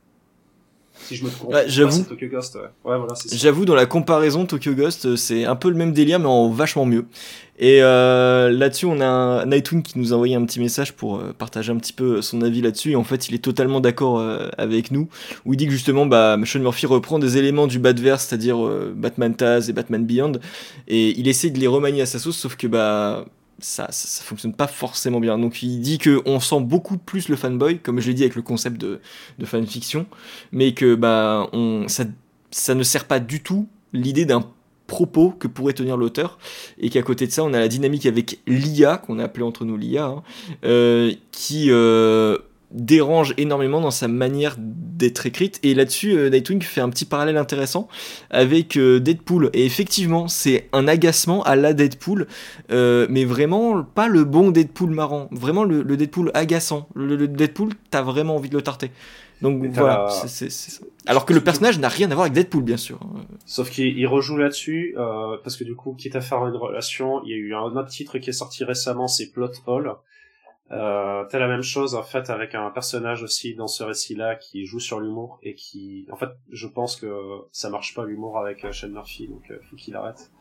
[1.01, 2.03] Si je me trompe, ouais, j'avoue.
[2.03, 2.70] Tokyo Ghost, ouais.
[2.84, 6.28] voilà, j'avoue, dans la comparaison, Tokyo Ghost, euh, c'est un peu le même délire, mais
[6.28, 7.06] en vachement mieux.
[7.60, 11.18] Et euh, là-dessus, on a un Nightwing qui nous a envoyé un petit message pour
[11.18, 12.91] euh, partager un petit peu son avis là-dessus.
[12.91, 14.24] Et en fait, il est totalement d'accord
[14.58, 15.10] avec nous,
[15.45, 18.58] où il dit que justement, bah, Sean Murphy reprend des éléments du Batverse, c'est-à-dire
[18.95, 20.34] Batman Taz et Batman Beyond,
[20.88, 23.26] et il essaie de les remanier à sa sauce, sauf que bah
[23.60, 25.38] ça, ça, fonctionne pas forcément bien.
[25.38, 28.36] Donc il dit que on sent beaucoup plus le fanboy, comme je l'ai dit avec
[28.36, 28.99] le concept de,
[29.39, 30.06] de fanfiction,
[30.51, 32.06] mais que bah on, ça,
[32.51, 34.49] ça ne sert pas du tout l'idée d'un
[34.88, 36.38] propos que pourrait tenir l'auteur
[36.78, 39.66] et qu'à côté de ça on a la dynamique avec l'IA qu'on a appelé entre
[39.66, 40.24] nous l'IA hein,
[40.64, 42.38] euh, qui euh,
[42.72, 45.59] dérange énormément dans sa manière d'être écrite.
[45.63, 47.88] Et là-dessus, euh, Nightwing fait un petit parallèle intéressant
[48.30, 49.49] avec euh, Deadpool.
[49.53, 52.28] Et effectivement, c'est un agacement à la Deadpool,
[52.72, 56.88] euh, mais vraiment pas le bon Deadpool marrant, vraiment le, Deadpool agaçant.
[56.95, 58.91] Le, Deadpool, t'as vraiment envie de le tarter.
[59.41, 60.07] Donc voilà,
[61.07, 62.99] alors que le personnage n'a rien à voir avec Deadpool, bien sûr.
[63.03, 63.20] Hein.
[63.45, 64.95] Sauf qu'il rejoue là-dessus,
[65.43, 67.89] parce que du coup, quitte à faire une relation, il y a eu un autre
[67.89, 69.93] titre qui est sorti récemment, c'est Plot Hole,
[70.72, 74.66] euh, t'as la même chose en fait avec un personnage aussi dans ce récit-là qui
[74.66, 77.07] joue sur l'humour et qui, en fait, je pense que
[77.51, 80.32] ça marche pas l'humour avec euh, Shane Murphy, donc euh, faut qu'il arrête.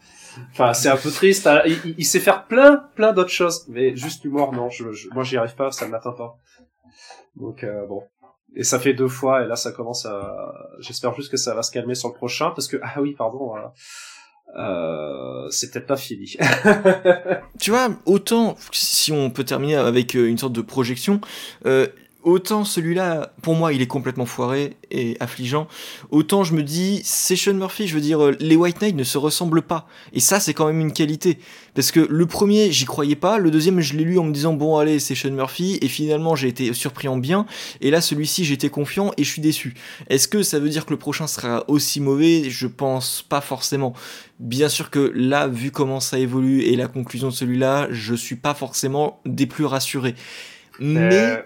[0.53, 1.47] Enfin, c'est un peu triste.
[1.47, 1.61] Hein.
[1.67, 4.71] Il, sait faire plein, plein d'autres choses, mais juste l'humour, non.
[4.71, 6.39] Je, moi, j'y arrive pas, ça ne m'atteint pas.
[7.37, 8.03] Donc euh, bon.
[8.57, 10.55] Et ça fait deux fois, et là, ça commence à.
[10.79, 13.47] J'espère juste que ça va se calmer sur le prochain, parce que ah oui, pardon.
[13.47, 13.75] Voilà
[14.57, 16.37] euh, c'est peut-être pas fini.
[17.61, 21.21] tu vois, autant si on peut terminer avec euh, une sorte de projection,
[21.67, 21.89] euh,
[22.25, 25.69] autant celui-là, pour moi, il est complètement foiré et affligeant,
[26.11, 29.05] autant je me dis, c'est Sean Murphy, je veux dire, euh, les White Knight ne
[29.05, 29.87] se ressemblent pas.
[30.13, 31.39] Et ça, c'est quand même une qualité.
[31.75, 34.55] Parce que le premier, j'y croyais pas, le deuxième, je l'ai lu en me disant,
[34.55, 37.47] bon, allez, c'est Sean Murphy, et finalement, j'ai été surpris en bien,
[37.81, 39.75] et là, celui-ci, j'étais confiant et je suis déçu.
[40.09, 42.49] Est-ce que ça veut dire que le prochain sera aussi mauvais?
[42.49, 43.95] Je pense pas forcément.
[44.39, 48.37] Bien sûr que là, vu comment ça évolue et la conclusion de celui-là, je suis
[48.37, 50.15] pas forcément des plus rassurés.
[50.81, 51.45] Mais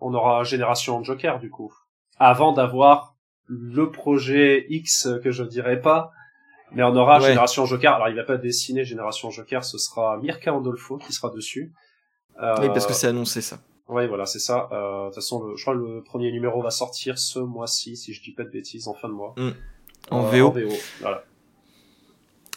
[0.00, 1.72] on aura Génération Joker du coup.
[2.18, 3.14] Avant d'avoir
[3.46, 6.12] le projet X que je dirais pas,
[6.72, 7.94] mais on aura Génération Joker.
[7.94, 11.72] Alors il va pas dessiner Génération Joker, ce sera Mirka Andolfo qui sera dessus.
[12.40, 13.58] oui, parce que c'est annoncé ça.
[13.90, 14.68] Oui, voilà, c'est ça.
[14.70, 18.12] Euh, de toute façon, je crois que le premier numéro va sortir ce mois-ci, si
[18.12, 19.34] je dis pas de bêtises, en fin de mois.
[19.36, 19.50] Mm.
[20.12, 20.46] En, VO.
[20.46, 20.68] en VO.
[21.00, 21.24] Voilà.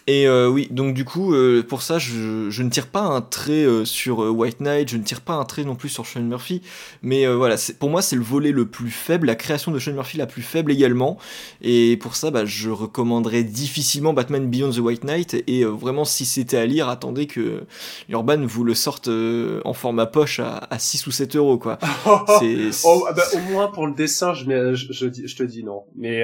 [0.06, 3.22] Et euh, oui, donc du coup, euh, pour ça, je, je, ne tire pas un
[3.22, 6.22] trait euh, sur White Knight, je ne tire pas un trait non plus sur Sean
[6.22, 6.62] Murphy,
[7.01, 10.18] mais voilà, pour moi, c'est le volet le plus faible, la création de Sean Murphy
[10.18, 11.18] la plus faible également,
[11.62, 16.26] et pour ça, bah, je recommanderais difficilement Batman Beyond the White Knight, et vraiment, si
[16.26, 17.64] c'était à lire, attendez que
[18.10, 21.80] Urban vous le sorte en format poche à, à, 6 ou 7 euros, quoi.
[22.06, 26.24] oh, bah, au moins pour le dessin, je, je, je, je te dis non, mais...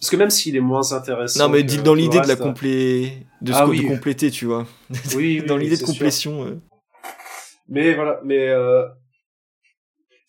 [0.00, 1.40] Parce que même s'il est moins intéressant.
[1.40, 3.26] Non, mais dans l'idée de la complé...
[3.42, 4.66] de, ah de compléter, tu vois.
[5.14, 6.46] Oui, dans l'idée de complétion.
[6.46, 6.58] Euh.
[7.68, 8.86] Mais voilà, mais euh...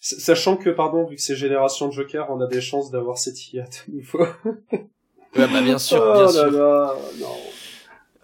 [0.01, 3.53] sachant que, pardon, vu que c'est Génération de Joker, on a des chances d'avoir cette
[3.53, 4.27] IA de nouveau.
[4.73, 6.51] ouais, bah bien sûr, bien oh sûr.
[6.51, 7.27] Là non.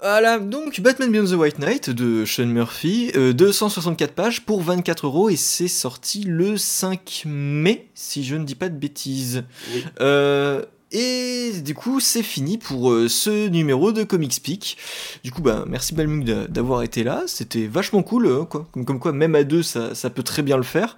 [0.02, 5.08] Voilà, donc Batman Beyond the White Knight de Sean Murphy, 264 euh, pages pour 24
[5.08, 9.44] euros et c'est sorti le 5 mai, si je ne dis pas de bêtises.
[9.74, 9.86] Oui.
[10.02, 14.78] Euh, et du coup, c'est fini pour euh, ce numéro de Comics Peak.
[15.24, 17.24] Du coup, bah, merci Balmung d'avoir été là.
[17.28, 18.68] C'était vachement cool, hein, quoi.
[18.86, 20.98] Comme, quoi, même à deux, ça, peut très bien le faire.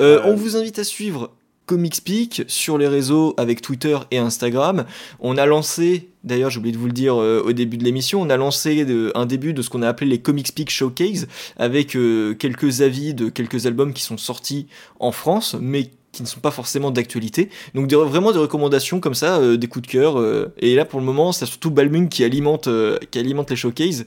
[0.00, 1.30] Euh, on vous invite à suivre
[1.64, 4.84] Comics Peak sur les réseaux avec Twitter et Instagram.
[5.20, 8.20] On a lancé, d'ailleurs j'ai oublié de vous le dire euh, au début de l'émission,
[8.20, 11.96] on a lancé un début de ce qu'on a appelé les Comics Peak Showcase avec
[12.38, 14.66] quelques avis de quelques albums qui sont sortis
[14.98, 17.48] en France, mais qui ne sont pas forcément d'actualité.
[17.74, 20.18] Donc vraiment des recommandations comme ça, euh, des coups de cœur.
[20.18, 23.56] Euh, et là pour le moment, c'est surtout Balmung qui alimente, euh, qui alimente les
[23.56, 24.04] showcases.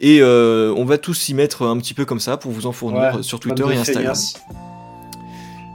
[0.00, 3.22] Et on va tous s'y mettre un petit peu comme ça pour vous en fournir
[3.22, 4.16] sur Twitter et Instagram.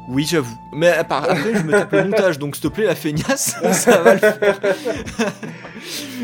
[0.09, 0.57] Oui, j'avoue.
[0.71, 4.13] Mais après, je me tape le montage, donc s'il te plaît, la feignasse, ça va
[4.13, 4.59] le faire.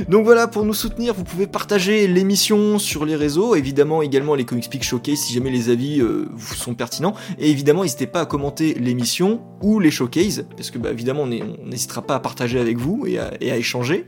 [0.08, 4.46] donc voilà, pour nous soutenir, vous pouvez partager l'émission sur les réseaux, évidemment également les
[4.46, 8.22] Comics Peak Showcase si jamais les avis euh, vous sont pertinents, et évidemment n'hésitez pas
[8.22, 12.60] à commenter l'émission ou les showcases, parce que bah, évidemment on n'hésitera pas à partager
[12.60, 14.06] avec vous et à, et à échanger.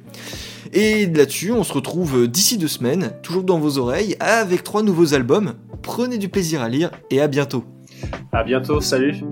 [0.73, 5.13] Et là-dessus, on se retrouve d'ici deux semaines, toujours dans vos oreilles, avec trois nouveaux
[5.13, 5.53] albums.
[5.81, 7.63] Prenez du plaisir à lire et à bientôt.
[8.31, 9.23] À bientôt, salut